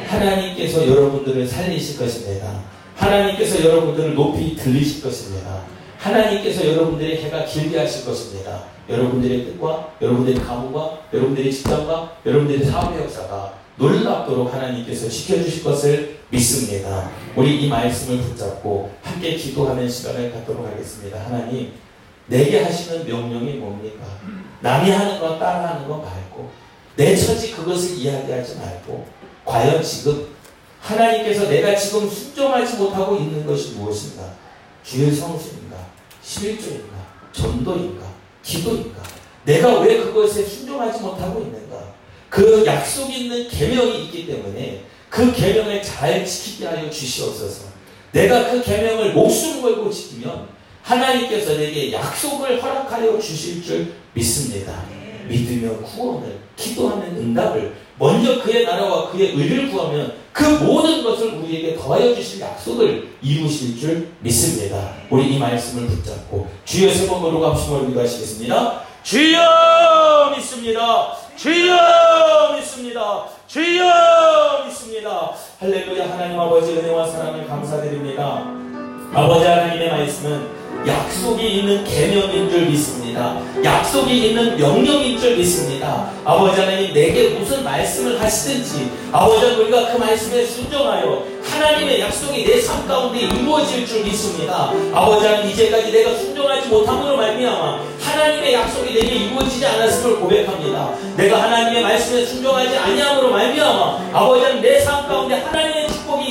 하나님께서 0.06 0.86
여러분들을 0.86 1.46
살리실 1.46 1.98
것입니다. 1.98 2.62
하나님께서 2.94 3.64
여러분들을 3.64 4.14
높이 4.14 4.54
들리실 4.54 5.02
것입니다. 5.02 5.62
하나님께서 5.98 6.66
여러분들의 6.68 7.24
해가 7.24 7.44
길게 7.44 7.78
하실 7.78 8.04
것입니다. 8.04 8.75
여러분들의 8.88 9.46
뜻과 9.46 9.94
여러분들의 10.00 10.40
가문과 10.44 11.00
여러분들의 11.12 11.52
직장과 11.52 12.18
여러분들의 12.24 12.66
사업의 12.66 13.02
역사가 13.02 13.54
놀랍도록 13.76 14.52
하나님께서 14.52 15.08
지켜주실 15.08 15.64
것을 15.64 16.18
믿습니다. 16.30 17.10
우리 17.34 17.62
이 17.62 17.68
말씀을 17.68 18.22
붙잡고 18.22 18.92
함께 19.02 19.36
기도하는 19.36 19.88
시간을 19.88 20.32
갖도록 20.32 20.66
하겠습니다. 20.66 21.24
하나님, 21.24 21.72
내게 22.26 22.62
하시는 22.62 23.06
명령이 23.06 23.54
뭡니까? 23.54 24.04
남이 24.60 24.90
하는 24.90 25.20
거 25.20 25.38
따라하는 25.38 25.86
거 25.86 25.98
말고 25.98 26.50
내 26.96 27.14
처지 27.14 27.52
그것을 27.52 27.96
이야기하지 27.98 28.56
말고 28.56 29.06
과연 29.44 29.82
지금 29.82 30.28
하나님께서 30.80 31.48
내가 31.48 31.74
지금 31.76 32.08
순종하지 32.08 32.76
못하고 32.76 33.16
있는 33.16 33.46
것이 33.46 33.74
무엇인가? 33.74 34.34
주의 34.82 35.12
성수인가? 35.12 35.76
11조인가? 36.22 37.32
전도인가? 37.32 38.05
기도인가? 38.46 39.02
내가 39.44 39.80
왜 39.80 39.98
그것에 39.98 40.44
순종하지 40.44 41.00
못하고 41.00 41.40
있는가? 41.40 41.94
그 42.30 42.64
약속 42.64 43.10
있는 43.10 43.48
계명이 43.48 44.04
있기 44.04 44.26
때문에 44.26 44.84
그 45.10 45.32
계명을 45.32 45.82
잘 45.82 46.24
지키게 46.24 46.66
하여 46.66 46.88
주시옵소서. 46.88 47.66
내가 48.12 48.50
그 48.50 48.62
계명을 48.62 49.12
목숨 49.12 49.62
걸고 49.62 49.90
지키면 49.90 50.48
하나님께서 50.82 51.56
내게 51.56 51.92
약속을 51.92 52.62
허락하여 52.62 53.18
주실 53.18 53.62
줄 53.62 53.94
믿습니다. 54.14 54.84
믿으며 55.28 55.76
구원을, 55.78 56.38
기도하면 56.56 57.16
응답을, 57.16 57.74
먼저 57.98 58.42
그의 58.42 58.64
나라와 58.64 59.10
그의 59.10 59.32
의를 59.32 59.70
구하면 59.70 60.14
그 60.36 60.44
모든 60.44 61.02
것을 61.02 61.28
우리에게 61.32 61.76
더하여 61.76 62.14
주실 62.14 62.42
약속을 62.42 63.08
이루실 63.22 63.80
줄 63.80 64.08
믿습니다. 64.20 64.92
우리 65.08 65.34
이 65.34 65.38
말씀을 65.38 65.86
붙잡고 65.88 66.46
주여 66.66 66.92
세 66.92 67.06
번으로 67.06 67.40
갑시을 67.40 67.86
기도하시겠습니다. 67.86 68.82
주여 69.02 70.34
믿습니다. 70.36 71.16
주여 71.38 72.54
믿습니다. 72.54 73.24
주여 73.46 74.64
믿습니다. 74.66 75.32
할렐루야 75.58 76.10
하나님 76.10 76.38
아버지 76.38 76.72
은혜와 76.72 77.06
사랑을 77.06 77.46
감사드립니다. 77.46 78.42
아버지 79.14 79.46
하나님의 79.46 79.88
말씀은 79.88 80.65
약속이 80.86 81.58
있는 81.58 81.84
개념인 81.84 82.48
줄 82.48 82.66
믿습니다. 82.66 83.40
약속이 83.64 84.28
있는 84.28 84.56
명령인 84.56 85.18
줄 85.18 85.36
믿습니다. 85.36 86.10
아버지 86.24 86.60
하나님 86.60 86.92
내게 86.94 87.30
무슨 87.30 87.64
말씀을 87.64 88.20
하시든지 88.20 88.90
아버지 89.10 89.46
우리가 89.46 89.92
그 89.92 89.98
말씀에 89.98 90.44
순종하여 90.44 91.24
하나님의 91.42 92.00
약속이 92.00 92.44
내 92.44 92.60
삶 92.66 92.86
가운데 92.86 93.20
이루어질 93.20 93.86
줄 93.86 94.04
믿습니다. 94.04 94.72
아버지 94.92 95.26
하나님 95.26 95.50
이제까지 95.50 95.90
내가 95.92 96.14
순종하지 96.14 96.68
못함으로 96.68 97.16
말미암아 97.16 97.80
하나님의 98.00 98.52
약속이 98.54 98.94
내게 98.94 99.06
이루어지지 99.26 99.64
않았음을 99.66 100.20
고백합니다. 100.20 100.90
내가 101.16 101.42
하나님의 101.42 101.82
말씀에 101.82 102.24
순종하지 102.26 102.76
아니함으로 102.76 103.30
말미암아 103.30 104.10
아버지 104.12 104.40
하나님 104.44 104.62
내 104.62 104.84
삶 104.84 105.08
가운데 105.08 105.34
하나님의 105.36 105.85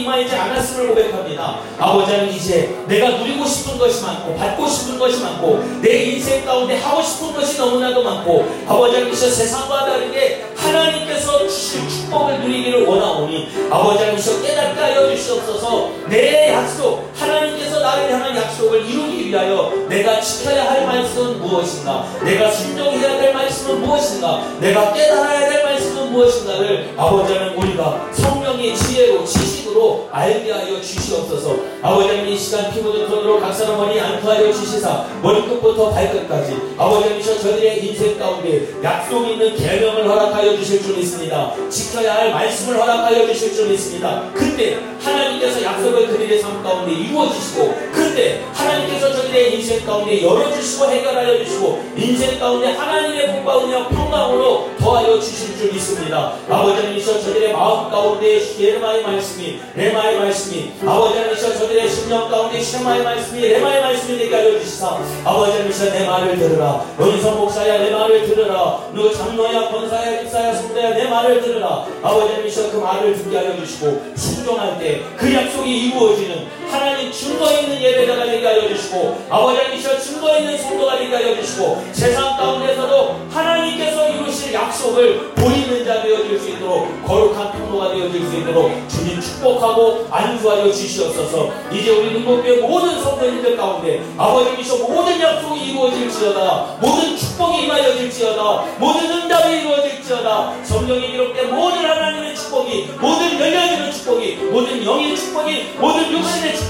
임하지 0.06 0.36
않았음을 0.36 0.90
고백합니다. 0.90 1.60
아버지 1.80 2.12
하나님 2.12 2.34
이제 2.34 2.78
내가 2.88 3.10
누리고 3.10 3.46
싶은 3.46 3.78
것이 3.78 4.04
많고 4.04 4.36
받고 4.36 4.68
싶은 4.68 5.00
것이 5.00 5.22
많고 5.22 5.64
내 5.82 6.04
인생 6.04 6.46
가운데 6.46 6.78
하고 6.78 7.02
싶은 7.02 7.34
것이 7.34 7.58
너무나도 7.58 8.04
많고 8.04 8.46
아버지 8.68 8.94
하나님께서 8.94 9.30
세상과 9.30 9.86
다르게 9.86 10.46
하나님께서 10.56 11.48
주실 11.48 11.90
축복을 11.90 12.40
누리기를 12.42 12.86
원하오니 12.86 13.50
아버지 13.72 14.00
하나님께서 14.00 14.42
깨닫게 14.42 14.80
하여 14.80 15.10
주시옵소서. 15.10 15.90
내 16.08 16.52
약속 16.52 17.12
하나님께서 17.16 17.80
나를 17.80 18.14
향한 18.14 18.36
약속을 18.36 18.86
이루기 18.86 19.30
위하여 19.30 19.74
내가 19.90 20.22
지켜야 20.22 20.70
할 20.70 20.86
말씀은 20.86 21.40
무엇인가? 21.40 22.08
내가 22.24 22.52
순종해야 22.52 23.20
될 23.20 23.34
말씀은 23.34 23.82
무엇인가? 23.82 24.44
내가 24.60 24.94
깨달아야 24.94 25.50
될 25.50 25.64
말씀은 25.64 26.12
무엇인가를 26.12 26.94
아버지 26.96 27.34
하나님 27.34 27.60
우리가 27.60 28.10
성령의 28.14 28.76
지혜로 28.76 29.26
지 29.26 29.55
식으로 29.76 30.08
알게 30.10 30.52
하여 30.52 30.82
주시옵소서. 30.82 31.58
아버지 31.82 32.08
하나님 32.08 32.34
이 32.34 32.38
시간 32.38 32.72
피부도 32.72 33.08
손으로 33.08 33.40
각 33.40 33.54
사람 33.54 33.78
머리 33.78 34.00
안토하여 34.00 34.52
주시사 34.52 35.06
머리끝부터 35.22 35.92
발끝까지 35.92 36.56
아버지 36.78 37.04
하나님 37.04 37.22
저들의 37.22 37.86
인생 37.86 38.18
가운데 38.18 38.68
약속 38.82 39.28
있는 39.28 39.56
계명을 39.56 40.08
허락하여 40.10 40.56
주실 40.56 40.82
줄 40.82 40.96
믿습니다. 40.96 41.54
지켜야 41.70 42.16
할 42.16 42.32
말씀을 42.32 42.82
허락하여 42.82 43.28
주실 43.28 43.54
줄 43.54 43.68
믿습니다. 43.68 44.24
그때 44.34 44.80
하나님께서 45.00 45.62
약속을 45.62 46.08
그들의 46.08 46.40
삶 46.40 46.64
가운데 46.64 46.92
이루어주시고 46.92 47.76
그때 47.94 48.42
하나님께서 48.54 49.14
저들의 49.14 49.56
인생 49.56 49.86
가운데 49.86 50.24
열어주시고 50.24 50.86
해결하여 50.86 51.44
주시고 51.44 51.84
인생 51.98 52.40
가운데 52.40 52.72
하나님의 52.72 53.34
복과 53.34 53.64
은혜와 53.64 53.88
평강으로 53.90 54.70
더하여 54.80 55.20
주실 55.20 55.58
줄 55.58 55.74
믿습니다. 55.74 56.34
아버지 56.50 56.76
하나님께서 56.78 57.20
저들의 57.20 57.54
마음 57.54 57.90
가운데 57.92 58.42
예레마의 58.60 59.04
말씀이 59.04 59.60
레마의 59.76 60.18
말씀이 60.20 60.72
아버지 60.86 61.18
하나님께서 61.18 61.58
저들의 61.58 61.90
심령 61.90 62.30
가운데 62.30 62.62
시마의 62.62 63.04
말씀이 63.04 63.42
레마의 63.48 63.82
말씀이 63.82 64.18
되게 64.18 64.36
하여 64.36 64.60
주시사. 64.60 64.98
아버지 65.24 65.52
하나님께서 65.52 65.92
내 65.92 66.06
말을 66.06 66.38
들으라. 66.38 66.86
연성 67.00 67.38
목사야 67.38 67.80
내 67.80 67.92
말을 67.92 68.26
들으라. 68.28 68.80
너 68.94 69.12
장로야 69.12 69.70
권사야 69.70 70.20
집사야 70.22 70.54
성도야 70.54 70.90
내 70.94 71.10
말을 71.10 71.42
들으라. 71.42 71.86
아버지 72.04 72.28
하나님께서 72.28 72.72
그 72.72 72.78
말을 72.78 73.16
듣게 73.16 73.38
하여 73.38 73.56
주시고 73.58 74.14
순종할 74.16 74.78
때 74.80 75.04
그 75.18 75.34
약속이 75.34 75.88
이루어지는 75.88 76.46
하나님 76.76 77.12
증거 77.12 77.50
있는 77.52 77.82
예배자가 77.82 78.26
되게 78.26 78.46
하여 78.46 78.68
주시고 78.68 79.26
아버지 79.30 79.58
하나님께서 79.58 79.98
증거 80.00 80.38
있는 80.38 80.58
성도가 80.58 80.98
되게 80.98 81.16
하여 81.16 81.36
주시고 81.36 81.84
세상 81.94 82.36
가운데서도 82.38 83.16
하나님께서 83.32 84.10
이루실 84.10 84.54
약속을 84.54 85.34
보이는 85.36 85.86
자 85.86 86.02
되어질 86.02 86.40
수 86.40 86.50
있도록 86.50 87.06
거룩한 87.06 87.52
통로가 87.54 87.94
되어질 87.94 88.28
수 88.28 88.36
있도록 88.38 88.72
주님 88.90 89.22
축복하고 89.22 90.08
안수하여 90.12 90.72
주시옵소서. 90.72 91.50
이제 91.72 91.92
우리 91.92 92.12
능곡교회 92.20 92.58
모든 92.62 93.02
성도님들 93.02 93.56
가운데 93.56 94.04
아버지께서 94.18 94.78
모든 94.78 95.20
약속이 95.20 95.72
이루어질지어다 95.72 96.78
모든 96.82 97.16
축복이 97.16 97.64
임하여질지어다 97.64 98.66
모든 98.80 99.12
응답이 99.12 99.60
이루어질지어다 99.60 100.54
성령이 100.64 101.12
기록된 101.12 101.56
모든 101.56 101.86
하나님의 101.86 102.36
축복이 102.36 102.90
모든 103.00 103.40
열려지는 103.40 103.92
축복이 103.92 104.36
모든 104.52 104.84
영의 104.86 105.16
축복이 105.16 105.74
모든 105.78 106.12
육신의 106.12 106.58
축복이 106.58 106.65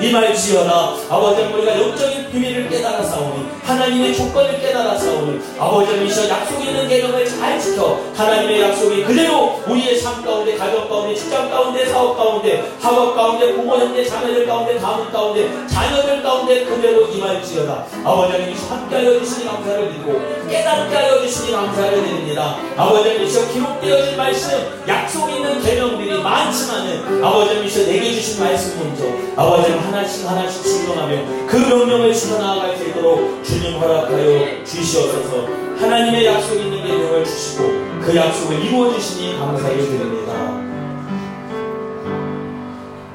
임할지어다 0.00 0.96
아버지 1.08 1.42
우리가 1.42 1.80
영적인 1.80 2.30
비밀을 2.30 2.68
깨달아 2.68 3.02
싸우니 3.02 3.48
하나님의 3.62 4.14
조건을 4.14 4.60
깨달아 4.60 4.98
싸우니 4.98 5.40
아버지 5.58 5.86
하나님이셔 5.86 6.28
약속 6.28 6.64
있는 6.64 6.88
계명을 6.88 7.26
잘 7.28 7.60
지켜 7.60 8.00
하나님의 8.14 8.60
약속이 8.62 9.04
그대로 9.04 9.60
우리의 9.66 9.98
삶 9.98 10.24
가운데 10.24 10.56
가정 10.56 10.88
가운데 10.88 11.14
직장 11.14 11.50
가운데 11.50 11.86
사업 11.86 12.16
가운데 12.16 12.72
학업 12.80 13.14
가운데 13.14 13.54
부모 13.54 13.76
형제 13.76 14.04
자매들 14.04 14.46
가운데 14.46 14.78
가문 14.78 15.10
가운데 15.10 15.48
자녀들 15.66 16.22
가운데 16.22 16.64
그대로 16.64 17.06
임할지어다 17.06 17.86
아버지 18.04 18.32
하나님이셔 18.32 18.66
함께하여 18.66 19.18
주시니 19.20 19.46
감사를 19.46 19.88
드리고 19.88 20.46
깨닫게 20.48 20.94
하여 20.94 21.20
주시니 21.20 21.52
감사를 21.52 22.02
드립니다. 22.02 22.56
아버지 22.76 23.08
하나님이셔 23.08 23.52
기록되어진 23.52 24.16
말씀 24.16 24.50
약속 24.86 25.30
있는 25.30 25.62
계명들이 25.62 26.22
많지만은 26.22 27.24
아버지 27.24 27.48
하나님이셔 27.48 27.86
내게 27.86 28.12
주신 28.12 28.40
말씀 28.42 28.78
먼저 28.78 29.04
아버지 29.36 29.70
하나씩 29.70 30.26
하나씩 30.26 30.62
순종하며 30.62 31.46
그 31.46 31.56
명령을 31.56 32.14
지켜 32.14 32.38
나아갈 32.38 32.74
수 32.74 32.88
있도록 32.88 33.44
주님 33.44 33.78
허락하여 33.78 34.64
주시옵소서 34.64 35.46
하나님의 35.78 36.24
약속 36.24 36.54
있는 36.54 36.82
계명을 36.82 37.22
주시고 37.22 37.64
그 38.00 38.16
약속을 38.16 38.64
이루어 38.64 38.94
주시니 38.94 39.38
감사히 39.38 39.76
드립니다. 39.76 40.62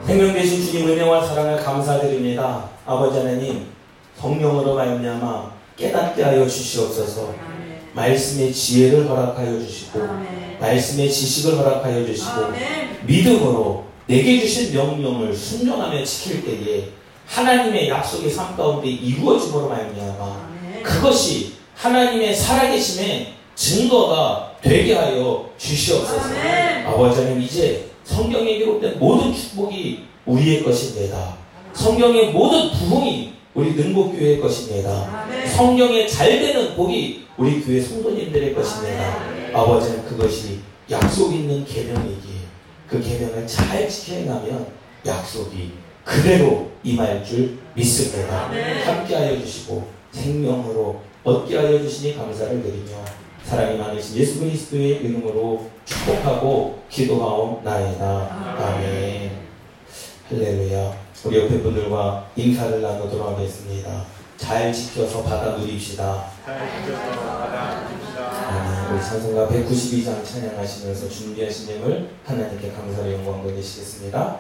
생명 0.05 0.33
되신 0.33 0.63
주님 0.63 0.89
은혜와 0.89 1.25
사랑을 1.25 1.57
감사드립니다. 1.57 2.69
아버지 2.85 3.17
하나님 3.17 3.65
성령으로 4.19 4.75
말미암아 4.75 5.51
깨닫게 5.75 6.21
하여 6.21 6.47
주시옵소서. 6.47 7.33
말씀의 7.93 8.53
지혜를 8.53 9.09
허락하여 9.09 9.59
주시고 9.59 9.99
말씀의 10.59 11.11
지식을 11.11 11.57
허락하여 11.57 12.05
주시고 12.05 12.53
믿음으로 13.07 13.90
내게 14.11 14.41
주신 14.41 14.73
명령을 14.73 15.33
순종하며 15.33 16.03
지킬 16.03 16.43
때에 16.43 16.89
하나님의 17.25 17.87
약속의 17.87 18.29
삶 18.29 18.57
가운데 18.57 18.89
이루어짐으로 18.89 19.69
말미암아 19.69 20.51
그것이 20.83 21.53
하나님의 21.75 22.35
살아계심의 22.35 23.33
증거가 23.55 24.51
되게 24.61 24.95
하여 24.95 25.49
주시옵소서. 25.57 26.29
아버지 26.85 27.21
하나님 27.21 27.41
이제 27.41 27.89
성경에 28.03 28.57
기록된 28.57 28.99
모든 28.99 29.33
축복이 29.33 30.03
우리의 30.25 30.61
것입니다. 30.65 31.37
성경의 31.73 32.31
모든 32.31 32.69
부흥이 32.69 33.31
우리 33.53 33.71
능곡교회의 33.71 34.41
것입니다. 34.41 35.25
성경에 35.55 36.05
잘 36.05 36.37
되는 36.37 36.75
복이 36.75 37.27
우리 37.37 37.61
교회 37.61 37.79
성도님들의 37.79 38.53
것입니다. 38.55 39.23
아버지는 39.53 40.03
그것이 40.05 40.59
약속 40.89 41.33
있는 41.33 41.63
계명이기에 41.63 42.20
그 42.91 43.01
계명을 43.01 43.47
잘 43.47 43.87
지켜나면 43.87 44.67
약속이 45.05 45.71
그대로 46.03 46.69
임할 46.83 47.23
줄 47.23 47.57
믿습니다. 47.73 48.49
함께하여 48.85 49.39
주시고 49.39 49.87
생명으로 50.11 50.99
얻게 51.23 51.55
하여 51.55 51.79
주시니 51.79 52.17
감사를 52.17 52.61
드리며 52.61 52.97
사랑이 53.45 53.77
많으신 53.77 54.17
예수 54.17 54.41
그리스도의 54.41 54.97
이름으로 55.03 55.69
축복하고 55.85 56.83
기도하옵나이다. 56.89 58.57
아멘. 58.59 59.31
할렐루야. 60.29 60.93
우리 61.23 61.37
옆에 61.37 61.61
분들과 61.61 62.29
인사를 62.35 62.81
나누도록 62.81 63.37
하겠습니다. 63.37 64.03
잘 64.37 64.73
지켜서 64.73 65.23
받아 65.23 65.55
누립시다. 65.55 66.25
아멘. 66.45 66.83
우리 66.83 68.00
찬송가 69.01 69.47
192장 69.47 70.23
찬양하시면서 70.23 71.09
준비하신 71.09 71.69
예물 71.69 72.09
하나님께 72.23 72.71
감사의 72.71 73.13
영광 73.15 73.41
돌리시겠습니다. 73.41 74.39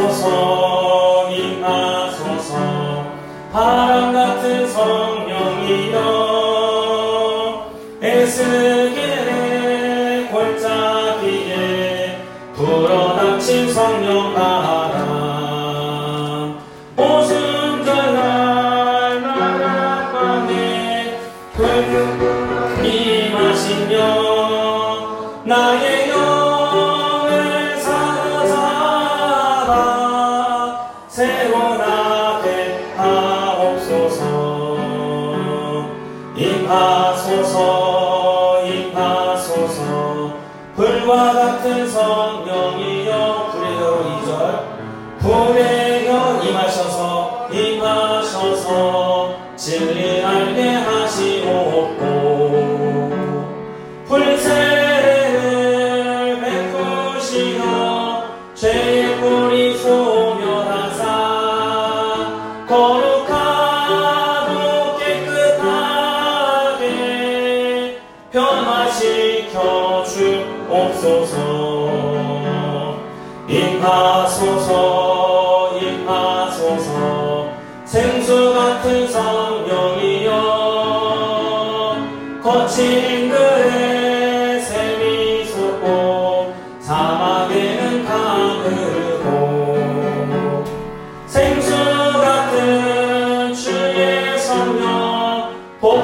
임하소서 0.00 1.30
임하소서 1.30 3.14
바람 3.52 4.12
같은 4.12 4.68
성령이여 4.68 6.00
에스 8.02 8.89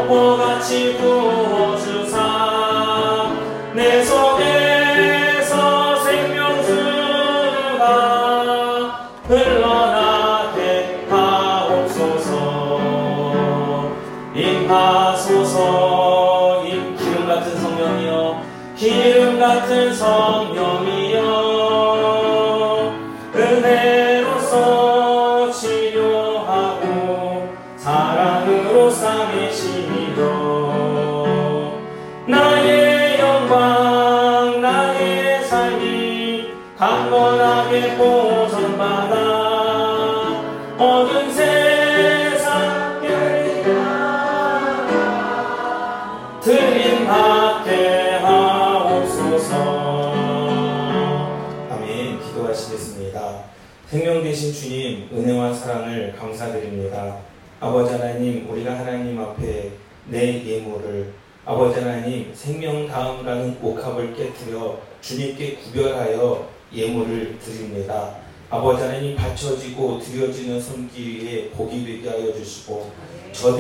폭포같이 0.07 0.97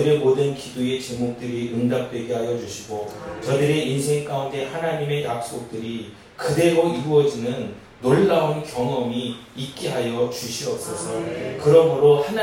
저들의 0.07 0.21
모든 0.21 0.55
기도의 0.55 1.03
제목들이 1.03 1.73
응답되게 1.75 2.33
하여 2.33 2.57
주시고 2.57 3.09
저들의 3.43 3.91
인생 3.91 4.25
가운데 4.25 4.67
하나님의 4.67 5.25
약속들이 5.25 6.13
그대로 6.37 6.95
이루어지는 6.95 7.75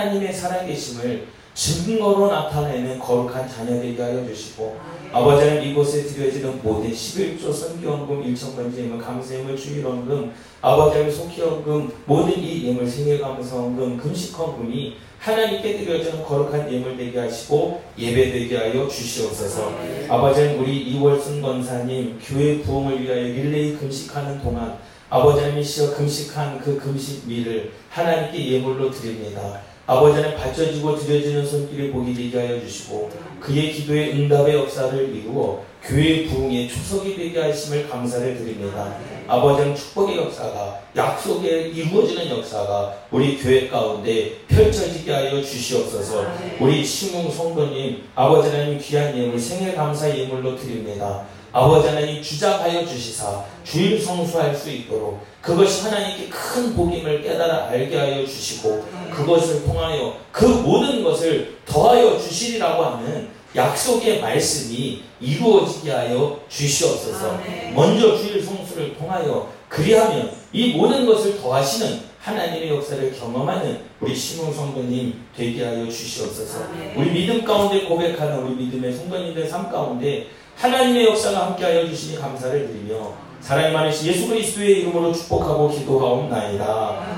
하나님의 0.04 0.34
살아계심을 0.34 1.28
증거로 1.54 2.28
나타내는 2.32 3.00
거룩한 3.00 3.48
자녀 3.48 3.80
되게 3.80 4.02
하여 4.02 4.26
주시고 4.26 4.76
아버지 5.14 5.48
하나님 5.48 5.70
이곳에 5.72 6.04
드려지는 6.04 6.60
모든 6.64 6.92
11조 6.92 7.54
선기원금 7.54 8.24
1천번째 8.34 8.78
예물 8.80 9.00
감사예물 9.00 9.56
주일원금 9.56 10.34
아버지 10.62 10.98
하나님 10.98 11.16
속기원금 11.16 11.92
모든 12.06 12.40
이 12.40 12.68
예물 12.68 12.88
생일감사원금 12.90 13.98
금식헌금이 13.98 14.96
하나님께 15.20 15.78
드려지는 15.78 16.24
거룩한 16.24 16.74
예물 16.74 16.98
되게 16.98 17.18
하시고 17.20 17.82
예배 17.98 18.32
되게 18.32 18.58
하여 18.58 18.88
주시옵소서. 18.88 19.72
아버지 20.10 20.42
하나님 20.42 20.62
우리 20.62 20.80
이월순 20.82 21.42
권사님 21.42 22.20
교회 22.22 22.60
부흥을 22.62 23.02
위하여 23.04 23.22
릴레이 23.22 23.78
금식하는 23.78 24.42
동안 24.42 24.78
아버지 25.10 25.40
하나님이시여 25.40 25.94
금식한 25.94 26.60
그 26.60 26.78
금식미를 26.78 27.72
하나님께 27.90 28.54
예물로 28.54 28.90
드립니다. 28.90 29.62
아버지 29.86 30.16
하나님 30.16 30.38
받쳐지고 30.38 30.98
드려지는 30.98 31.46
손길에 31.46 31.92
복이 31.92 32.14
되게 32.14 32.38
하여 32.38 32.60
주시고 32.60 33.12
그의 33.42 33.74
기도의 33.74 34.12
응답의 34.14 34.56
역사를 34.56 34.98
이루어 35.14 35.62
교회 35.84 36.26
부흥의 36.26 36.70
초석이 36.70 37.18
되게 37.18 37.42
하심을 37.42 37.90
감사를 37.90 38.38
드립니다. 38.38 38.96
아버지 39.28 39.56
하나님 39.60 39.76
축복의 39.76 40.18
역사가 40.18 40.80
약속에 40.96 41.68
이루어지는 41.70 42.30
역사가 42.30 42.94
우리 43.12 43.38
교회 43.38 43.68
가운데 43.68 44.38
펼쳐지게 44.48 45.12
하여 45.12 45.42
주시옵소서 45.42 46.26
우리 46.62 46.86
심웅 46.86 47.30
성도님 47.30 48.04
아버지 48.16 48.50
하나님 48.50 48.80
귀한 48.80 49.18
예물 49.18 49.38
생일 49.38 49.76
감사 49.76 50.10
예물로 50.10 50.56
드립니다. 50.56 51.26
아버지 51.52 51.88
하나님 51.88 52.22
주장하여 52.22 52.86
주시사 52.86 53.44
주일 53.64 54.02
성수할 54.02 54.56
수 54.56 54.72
있도록 54.72 55.22
그것이 55.40 55.84
하나님께 55.84 56.28
큰 56.30 56.74
복임을 56.76 57.22
깨달아 57.22 57.68
알게 57.68 57.96
하여 57.96 58.26
주시고 58.26 58.84
그것을 59.14 59.64
통하여 59.64 60.18
그 60.32 60.46
모든 60.46 61.04
것을 61.04 61.58
더하여 61.66 62.18
주시리라고 62.18 62.84
하는 62.84 63.30
약속의 63.56 64.20
말씀이 64.20 65.04
이루어지게 65.20 65.92
하여 65.92 66.40
주시옵소서. 66.50 67.40
먼저 67.74 68.18
주일 68.18 68.44
성수를 68.44 68.98
통하여 68.98 69.50
그리하면 69.70 70.32
이 70.52 70.74
모든 70.74 71.06
것을 71.06 71.40
더하시는 71.40 72.14
하나님의 72.20 72.70
역사를 72.70 73.14
경험하는 73.20 73.82
우리 74.00 74.16
신웅 74.16 74.54
성도님 74.54 75.26
되게 75.36 75.66
하여 75.66 75.86
주시옵소서. 75.86 76.68
우리 76.96 77.12
믿음 77.12 77.44
가운데 77.44 77.86
고백하는 77.86 78.44
우리 78.44 78.56
믿음의 78.56 78.94
성도님들 78.94 79.48
삶 79.48 79.70
가운데 79.70 80.28
하나님의 80.56 81.06
역사가 81.06 81.48
함께하여 81.48 81.88
주시니 81.88 82.20
감사를 82.20 82.68
드리며 82.68 83.14
사랑이 83.42 83.74
많으신 83.74 84.08
예수 84.08 84.28
그리스도의 84.30 84.80
이름으로 84.80 85.12
축복하고 85.12 85.70
기도하옵나이다. 85.70 86.66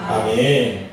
아멘. 0.10 0.85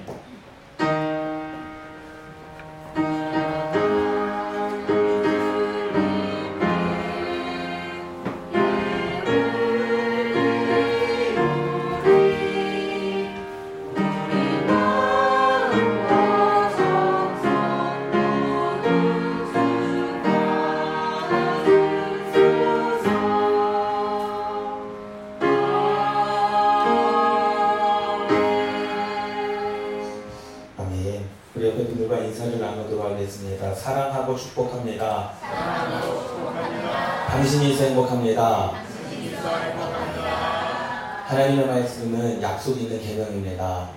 계명입니다. 43.02 43.90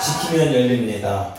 지키면 0.00 0.54
열립니다. 0.54 1.34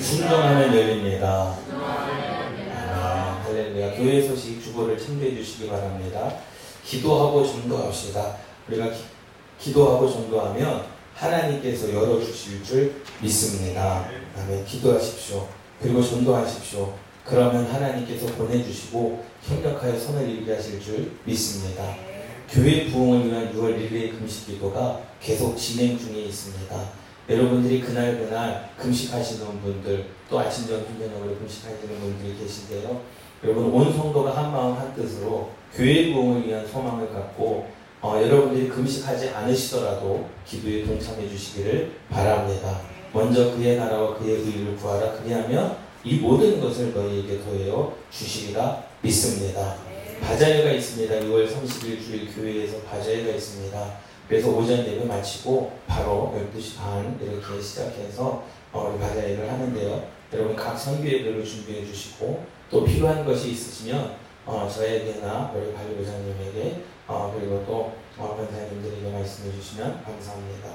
순종하면 0.00 0.74
열립니다. 0.74 1.54
아멘. 1.70 3.44
할렐루야. 3.44 3.94
교회 3.96 4.26
소식 4.26 4.62
주보를 4.62 4.98
참조해 4.98 5.34
주시기 5.34 5.68
바랍니다. 5.68 6.32
기도하고 6.84 7.46
전도합시다. 7.46 8.36
우리가 8.68 8.90
기, 9.58 9.72
도하고 9.72 10.10
전도하면 10.10 10.86
하나님께서 11.14 11.92
열어주실 11.92 12.62
줄 12.64 13.02
믿습니다. 13.20 14.08
아멘. 14.38 14.64
기도하십시오. 14.64 15.46
그리고 15.82 16.02
전도하십시오. 16.02 16.94
그러면 17.24 17.66
하나님께서 17.66 18.26
보내주시고 18.34 19.24
협력하여 19.42 19.98
선을 19.98 20.28
이루게 20.28 20.54
하실 20.54 20.80
줄 20.80 21.12
믿습니다. 21.24 22.07
교회 22.50 22.86
부흥을 22.86 23.26
위한 23.26 23.52
6월 23.54 23.76
1일 23.76 24.18
금식 24.18 24.46
기도가 24.46 25.00
계속 25.20 25.54
진행 25.54 25.98
중에 25.98 26.22
있습니다. 26.22 26.76
여러분들이 27.28 27.82
그날 27.82 28.18
그날 28.18 28.70
금식하시는 28.78 29.60
분들 29.60 30.06
또 30.30 30.38
아침 30.38 30.66
점심 30.66 30.98
저녁으로 30.98 31.36
금식하시는 31.36 32.00
분들이 32.00 32.38
계신데요. 32.38 33.02
여러분 33.44 33.64
온 33.66 33.92
성도가 33.92 34.34
한 34.34 34.50
마음 34.50 34.74
한 34.74 34.94
뜻으로 34.94 35.50
교회 35.74 36.10
부흥을 36.10 36.48
위한 36.48 36.66
소망을 36.66 37.12
갖고 37.12 37.68
어, 38.00 38.18
여러분들이 38.18 38.68
금식하지 38.68 39.28
않으시더라도 39.30 40.28
기도에 40.46 40.86
동참해 40.86 41.28
주시기를 41.28 41.92
바랍니다. 42.08 42.80
먼저 43.12 43.54
그의 43.56 43.76
나라와 43.76 44.16
그의 44.16 44.36
의를 44.36 44.74
구하라. 44.76 45.18
그리하면 45.18 45.76
이 46.02 46.16
모든 46.16 46.60
것을 46.60 46.94
너희에게 46.94 47.42
더해요 47.42 47.92
주시리라 48.10 48.84
믿습니다. 49.02 49.87
바자회가 50.20 50.70
있습니다. 50.72 51.14
6월 51.14 51.48
30일 51.48 52.02
주일 52.02 52.34
교회에서 52.34 52.80
바자회가 52.82 53.30
있습니다. 53.30 53.98
그래서 54.28 54.50
오전 54.50 54.86
예배 54.86 55.04
마치고 55.06 55.72
바로 55.86 56.34
12시 56.54 56.76
반 56.76 57.18
이렇게 57.20 57.60
시작해서 57.60 58.44
어, 58.72 58.90
우리 58.90 59.00
바자회를 59.00 59.50
하는데요. 59.50 60.04
여러분 60.32 60.54
각 60.54 60.76
선교 60.76 61.08
예배를 61.08 61.44
준비해 61.44 61.84
주시고 61.84 62.44
또 62.70 62.84
필요한 62.84 63.24
것이 63.24 63.52
있으시면 63.52 64.16
어, 64.44 64.68
저에게나 64.72 65.52
우리 65.54 65.72
관리부장님에게 65.72 66.82
어, 67.06 67.34
그리고 67.34 67.64
또 67.66 67.92
어, 68.18 68.36
권사님들에게 68.36 69.10
말씀해 69.10 69.52
주시면 69.52 70.02
감사합니다. 70.04 70.68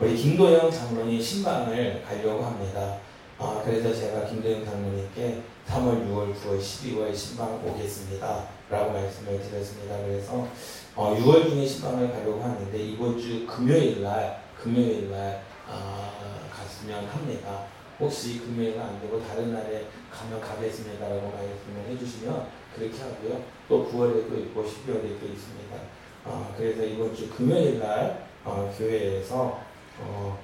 우리 0.00 0.16
김도영 0.16 0.70
장로님 0.70 1.20
신방을 1.20 2.02
가려고 2.06 2.44
합니다. 2.44 2.98
아, 3.38 3.60
그래서 3.64 3.94
제가 3.94 4.26
김대영 4.26 4.64
장로님께 4.64 5.42
3월, 5.68 6.08
6월, 6.08 6.34
9월, 6.34 6.60
12월 6.60 7.14
신방 7.14 7.60
오겠습니다. 7.66 8.53
라고 8.74 8.90
말씀을 8.92 9.40
드렸습니다. 9.40 9.96
그래서 9.98 10.48
어, 10.96 11.16
6월 11.16 11.48
중에 11.48 11.64
신방을 11.64 12.10
가려고 12.10 12.42
하는데 12.42 12.76
이번 12.76 13.16
주 13.16 13.46
금요일 13.46 14.02
날, 14.02 14.42
금요일 14.60 15.10
날 15.12 15.44
아, 15.68 16.10
갔으면 16.50 17.06
합니다. 17.06 17.66
혹시 18.00 18.40
금요일은 18.40 18.80
안 18.80 19.00
되고 19.00 19.22
다른 19.22 19.52
날에 19.52 19.86
가면 20.10 20.40
가겠습니다라고 20.40 21.30
말씀을 21.30 21.88
해주시면 21.90 22.48
그렇게 22.74 23.00
하고요. 23.00 23.44
또 23.68 23.88
9월에 23.88 24.28
도 24.28 24.36
있고 24.40 24.64
12월에 24.64 25.20
도 25.20 25.26
있습니다. 25.26 25.76
어, 26.24 26.52
그래서 26.56 26.82
이번 26.82 27.14
주 27.14 27.30
금요일 27.30 27.78
날 27.78 28.26
어, 28.44 28.74
교회에서 28.76 29.62
어, 30.00 30.38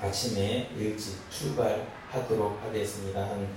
아침에 0.00 0.68
일찍 0.76 1.30
출발하도록 1.30 2.60
하겠습니다. 2.64 3.20
한 3.20 3.48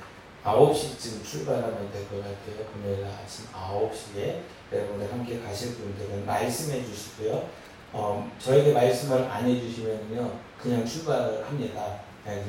9시쯤 0.56 1.24
출발하면 1.24 1.92
될 1.92 2.08
것 2.10 2.18
같아요. 2.18 2.66
금요일 2.74 3.06
아침 3.06 3.46
9시에 3.54 4.40
여러분들 4.74 5.12
함께 5.12 5.40
가실 5.40 5.76
분들은 5.76 6.26
말씀해 6.26 6.84
주시고요. 6.86 7.48
어, 7.94 8.32
저에게 8.40 8.74
말씀을 8.74 9.24
안 9.30 9.48
해주시면요. 9.48 10.40
그냥 10.60 10.86
출발을 10.86 11.46
합니다. 11.46 12.00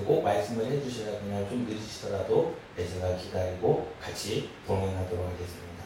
꼭 0.07 0.22
말씀을 0.22 0.66
해주셔야 0.66 1.20
그냥 1.20 1.48
좀 1.48 1.66
늦으시더라도 1.66 2.55
네, 2.76 2.86
제가 2.86 3.16
기다리고 3.16 3.88
같이 4.03 4.51
동행하도록 4.66 5.24
하겠습니다. 5.24 5.84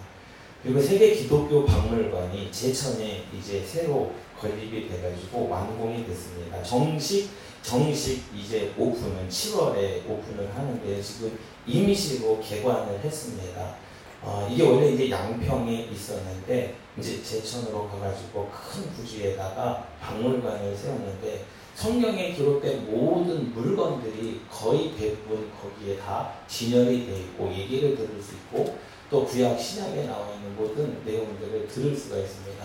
그리고 0.62 0.80
세계 0.80 1.14
기독교 1.14 1.64
박물관이 1.64 2.50
제천에 2.50 3.24
이제 3.38 3.62
새로 3.64 4.12
건립이 4.40 4.88
돼가지고 4.88 5.48
완공이 5.48 6.06
됐습니다. 6.06 6.62
정식 6.62 7.30
정식 7.62 8.24
이제 8.34 8.72
오픈은 8.76 9.28
7월에 9.28 10.08
오픈을 10.08 10.50
하는데 10.54 11.02
지금 11.02 11.38
임시로 11.66 12.40
개관을 12.40 13.00
했습니다. 13.00 13.76
어, 14.22 14.48
이게 14.50 14.62
원래 14.62 14.90
이제 14.90 15.10
양평에 15.10 15.88
있었는데 15.92 16.74
이제 16.98 17.22
제천으로 17.22 17.88
가가지고 17.88 18.50
큰 18.50 18.90
부지에다가 18.92 19.86
박물관을 20.00 20.74
세웠는데 20.74 21.44
성경에 21.74 22.32
기록된 22.32 22.90
모든 22.90 23.52
물건들이 23.52 24.42
거의 24.50 24.94
대부분 24.96 25.50
거기에 25.60 25.98
다 25.98 26.32
진열이 26.46 27.06
되어 27.06 27.16
있고 27.16 27.52
얘기를 27.52 27.96
들을 27.96 28.22
수 28.22 28.34
있고 28.34 28.78
또 29.10 29.26
구약 29.26 29.58
신약에 29.58 30.04
나와 30.04 30.32
있는 30.34 30.56
모든 30.56 31.04
내용들을 31.04 31.68
들을 31.68 31.96
수가 31.96 32.16
있습니다. 32.18 32.64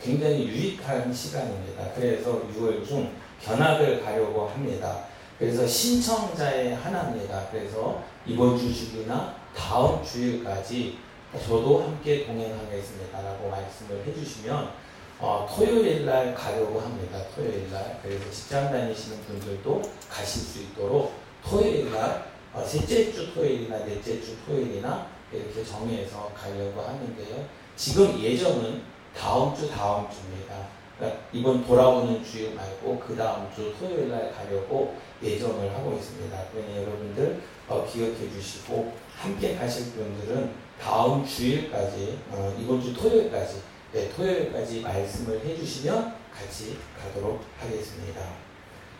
굉장히 0.00 0.46
유익한 0.46 1.12
시간입니다. 1.12 1.92
그래서 1.94 2.42
6월 2.54 2.86
중 2.86 3.10
견학을 3.42 4.02
가려고 4.02 4.46
합니다. 4.48 5.04
그래서 5.38 5.66
신청자의 5.66 6.74
하나입니다. 6.76 7.48
그래서 7.50 8.02
이번 8.26 8.58
주 8.58 8.72
주기나 8.72 9.34
다음 9.56 10.04
주일까지 10.04 10.98
저도 11.42 11.82
함께 11.82 12.26
동행하겠습니다. 12.26 13.22
라고 13.22 13.48
말씀을 13.50 14.04
해주시면 14.06 14.72
어, 15.20 15.46
토요일 15.48 16.06
날 16.06 16.34
가려고 16.34 16.80
합니다. 16.80 17.22
토요일 17.34 17.70
날. 17.70 18.00
그래서 18.02 18.30
직장 18.30 18.72
다니시는 18.72 19.20
분들도 19.20 19.82
가실 20.08 20.42
수 20.42 20.62
있도록 20.62 21.12
토요일 21.44 21.92
날, 21.92 22.30
어, 22.52 22.64
셋째 22.64 23.12
주 23.12 23.32
토요일이나 23.34 23.84
넷째 23.84 24.20
주 24.20 24.36
토요일이나 24.46 25.06
이렇게 25.32 25.64
정해서 25.64 26.32
가려고 26.34 26.80
하는데요. 26.82 27.44
지금 27.76 28.18
예정은 28.18 28.82
다음 29.16 29.54
주 29.54 29.68
다음 29.70 30.06
주입니다. 30.10 30.54
그러니까 30.98 31.20
이번 31.32 31.66
돌아오는 31.66 32.22
주일 32.24 32.54
말고 32.54 33.00
그 33.06 33.16
다음 33.16 33.48
주 33.54 33.74
토요일 33.78 34.10
날 34.10 34.32
가려고 34.32 34.96
예정을 35.22 35.72
하고 35.74 35.94
있습니다. 35.96 36.44
그러니 36.52 36.76
여러분들 36.76 37.40
어, 37.70 37.86
기억해 37.86 38.28
주시고 38.28 38.92
함께 39.16 39.54
가실 39.54 39.92
분들은 39.92 40.50
다음 40.80 41.24
주일까지 41.24 42.18
어, 42.32 42.52
이번 42.60 42.82
주 42.82 42.92
토요일까지 42.92 43.62
네, 43.92 44.10
토요일까지 44.10 44.80
말씀을 44.80 45.40
해주시면 45.44 46.14
같이 46.34 46.78
가도록 47.00 47.40
하겠습니다. 47.60 48.20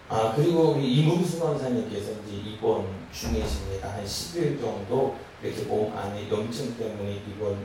아 0.09 0.33
그리고 0.35 0.77
이문수 0.77 1.45
원사님께서 1.45 2.13
이제 2.27 2.51
입원 2.51 2.87
중이십니다. 3.13 3.93
한 3.93 4.05
10일 4.05 4.61
정도 4.61 5.17
이렇게 5.43 5.63
몸 5.63 5.97
안에 5.97 6.29
염증 6.29 6.77
때문에 6.77 7.23
입원에 7.29 7.57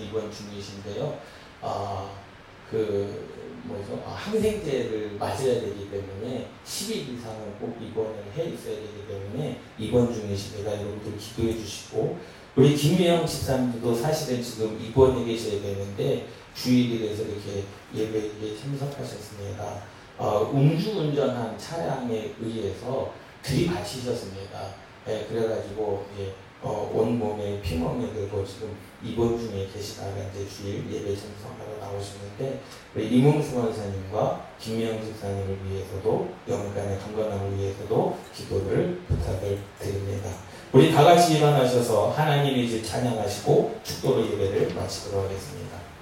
입원 0.00 0.30
중이신데요. 0.30 1.18
아그 1.62 3.35
뭐죠? 3.66 4.02
아, 4.06 4.12
항생제를 4.12 5.16
맞아야 5.18 5.60
되기 5.60 5.90
때문에 5.90 6.48
10일 6.64 7.14
이상은 7.14 7.58
꼭 7.58 7.76
입원을 7.80 8.14
해 8.36 8.44
있어야 8.44 8.76
되기 8.76 9.06
때문에 9.08 9.60
입원 9.78 10.12
중이십니다. 10.12 10.72
여러분들 10.72 11.16
기도해 11.18 11.52
주시고 11.56 12.18
우리 12.56 12.74
김미영 12.74 13.26
집사님도 13.26 13.94
사실은 13.94 14.42
지금 14.42 14.80
입원해 14.80 15.24
계셔야 15.24 15.60
되는데 15.60 16.26
주일이 16.54 17.00
돼서 17.00 17.22
이렇게 17.22 17.64
예배에 17.94 18.56
참석하셨습니다. 18.58 19.82
어, 20.18 20.50
음주운전한 20.54 21.58
차량에 21.58 22.34
의해서 22.40 23.12
들이받히셨습니다. 23.42 24.85
예, 25.08 25.24
그래가지고 25.28 26.06
예, 26.18 26.32
어, 26.62 26.90
온 26.92 27.18
몸에 27.18 27.60
피멍이 27.60 28.12
들고 28.12 28.44
지금 28.44 28.76
입원 29.04 29.38
중에 29.38 29.68
계시다가 29.72 30.10
이제 30.10 30.48
주일 30.48 30.84
예배 30.90 31.14
참석하러 31.14 31.78
나오시는데 31.80 32.60
우리 32.94 33.08
이문수 33.08 33.56
원사님과 33.56 34.46
김명 34.58 35.00
집사님을 35.00 35.58
위해서도 35.64 36.28
영간의 36.48 36.98
건강을 36.98 37.56
위해서도 37.56 38.18
기도를 38.34 39.00
부탁을 39.06 39.58
드립니다. 39.78 40.30
우리 40.72 40.92
다 40.92 41.04
같이 41.04 41.36
일어나셔서 41.36 42.10
하나님의 42.10 42.68
집 42.68 42.84
찬양하시고 42.84 43.80
축도로 43.84 44.26
예배를 44.26 44.74
마치도록 44.74 45.24
하겠습니다. 45.24 45.95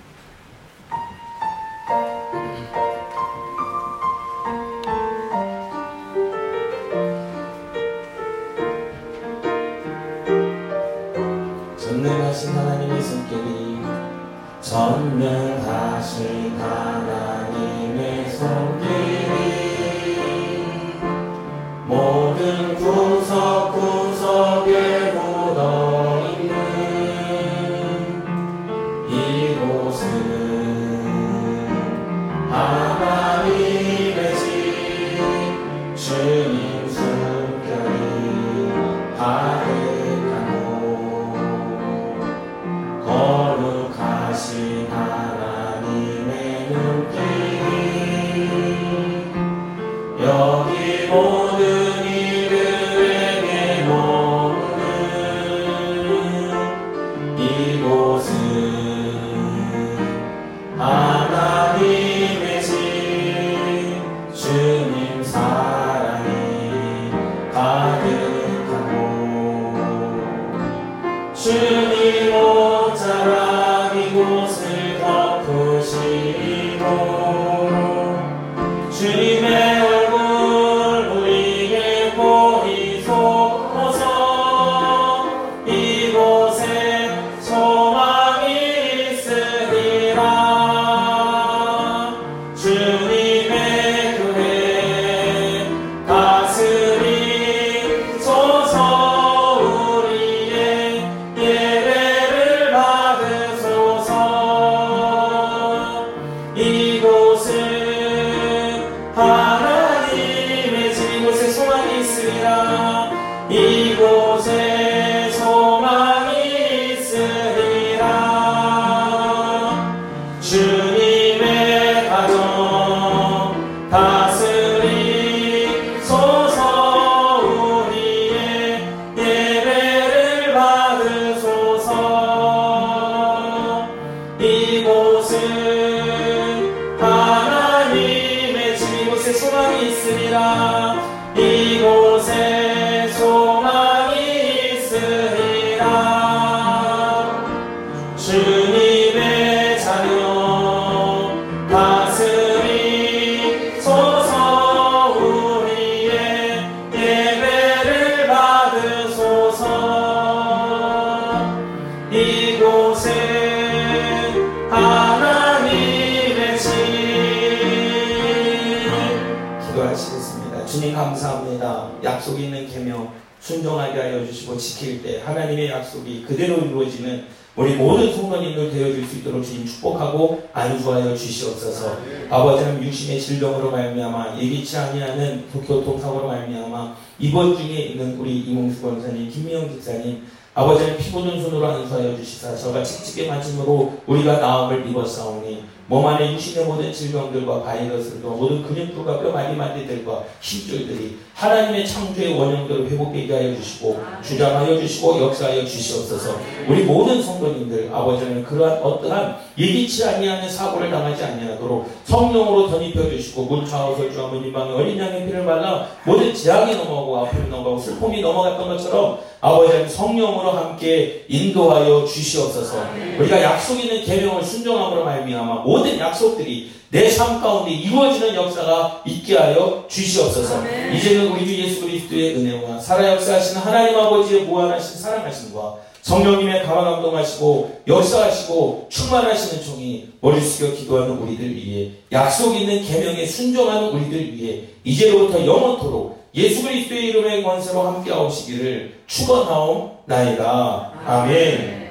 감사합니다. 171.04 171.90
약속이 172.02 172.44
있는 172.44 172.66
계명 172.66 173.12
순종하게 173.40 174.00
하여 174.00 174.26
주시고 174.26 174.56
지킬 174.56 175.02
때 175.02 175.20
하나님의 175.22 175.68
약속이 175.68 176.24
그대로 176.26 176.56
이루어지는 176.56 177.24
우리 177.56 177.74
모든 177.74 178.12
성도님들 178.12 178.72
되어줄 178.72 179.04
수 179.06 179.18
있도록 179.18 179.44
주님 179.44 179.66
축복하고 179.66 180.48
안수하여 180.52 181.14
주시옵소서. 181.14 181.98
아버지는 182.30 182.82
육신의 182.82 183.20
질병으로 183.20 183.70
말미암아 183.70 184.40
예기치 184.40 184.76
아니하는 184.76 185.44
교통사고로 185.52 186.26
말미암아 186.26 186.96
입원 187.20 187.56
중에 187.56 187.90
있는 187.90 188.18
우리 188.18 188.40
이몽수 188.40 188.82
권사님, 188.82 189.30
김미영 189.30 189.70
집사님, 189.70 190.26
아버지는 190.54 190.96
피부는 190.96 191.40
손으로 191.42 191.66
안수하여 191.66 192.16
주시사 192.16 192.56
저가 192.56 192.82
칙칙의 192.82 193.28
맞음으로 193.28 194.00
우리가 194.06 194.38
나음을 194.38 194.88
입었사오니 194.88 195.64
몸 195.86 196.06
안에 196.06 196.32
육신의 196.32 196.66
모든 196.66 196.92
질병들과 196.92 197.62
바이러스들과 197.62 198.28
모든 198.30 198.62
근육들과 198.62 199.20
뼈 199.20 199.32
마디마디들과 199.32 200.24
힘줄들이 200.40 201.18
하나님의 201.34 201.86
창조의 201.86 202.38
원형대로 202.38 202.86
회복되게 202.86 203.34
하여 203.34 203.54
주시고 203.56 204.00
주장하여 204.22 204.78
주시고 204.78 205.20
역사하여 205.20 205.64
주시옵소서. 205.64 206.38
우리 206.68 206.84
모든 206.84 207.20
성도님들 207.20 207.90
아버지는 207.92 208.44
그러한 208.44 208.80
어떠한 208.80 209.36
예기치 209.58 210.04
아니하는 210.04 210.48
사고를 210.48 210.90
당하지 210.90 211.24
아니하도록 211.24 211.90
성령으로 212.04 212.70
덧입혀 212.70 213.10
주시고 213.10 213.42
문차오설주 213.42 214.20
아버님 214.20 214.52
방에 214.52 214.72
어린 214.72 214.96
양의 214.96 215.26
피를 215.26 215.44
발라 215.44 215.88
모든 216.04 216.32
재앙이 216.32 216.76
넘어가고 216.76 217.26
아픔이 217.26 217.50
넘어가고 217.50 217.78
슬픔이 217.78 218.20
넘어갔던 218.20 218.68
것처럼 218.68 219.18
아버지는 219.40 219.88
성령으로 219.88 220.52
함께 220.52 221.24
인도하여 221.28 222.04
주시옵소서. 222.06 222.76
우리가 223.18 223.42
약속 223.42 223.78
있는 223.78 224.04
계명을 224.04 224.42
순종함으로 224.42 225.04
말미암아 225.04 225.54
모든 225.56 225.98
약속들이 225.98 226.70
내 226.94 227.08
삶 227.16 227.40
가운데 227.40 227.72
이루어지는 227.72 228.36
역사가 228.36 229.02
있게 229.04 229.36
하여 229.36 229.84
주시옵소서. 229.88 230.58
아멘. 230.58 230.94
이제는 230.94 231.32
우리 231.32 231.44
주 231.44 231.60
예수 231.60 231.80
그리스도의 231.80 232.36
은혜와 232.36 232.78
살아 232.78 233.10
역사하시는 233.14 233.60
하나님 233.60 233.98
아버지의 233.98 234.42
무한하신 234.42 235.00
사랑하심과 235.00 235.74
성령님의 236.02 236.62
가만 236.62 236.84
감동하시고 236.84 237.82
역사하시고 237.88 238.86
충만하시는 238.90 239.64
종이 239.64 240.08
머리 240.20 240.40
숙여 240.40 240.72
기도하는 240.72 241.18
우리들 241.18 241.56
위해 241.56 241.90
약속 242.12 242.54
있는 242.54 242.84
계명에 242.84 243.26
순종하는 243.26 243.88
우리들 243.88 244.36
위해 244.36 244.60
이제로부터 244.84 245.44
영원토록 245.44 246.22
예수 246.36 246.62
그리스도의 246.62 247.06
이름의 247.06 247.42
권세로 247.42 247.82
함께 247.82 248.12
하시기를 248.12 249.00
축원하옵나이다. 249.08 250.92
아멘. 251.06 251.83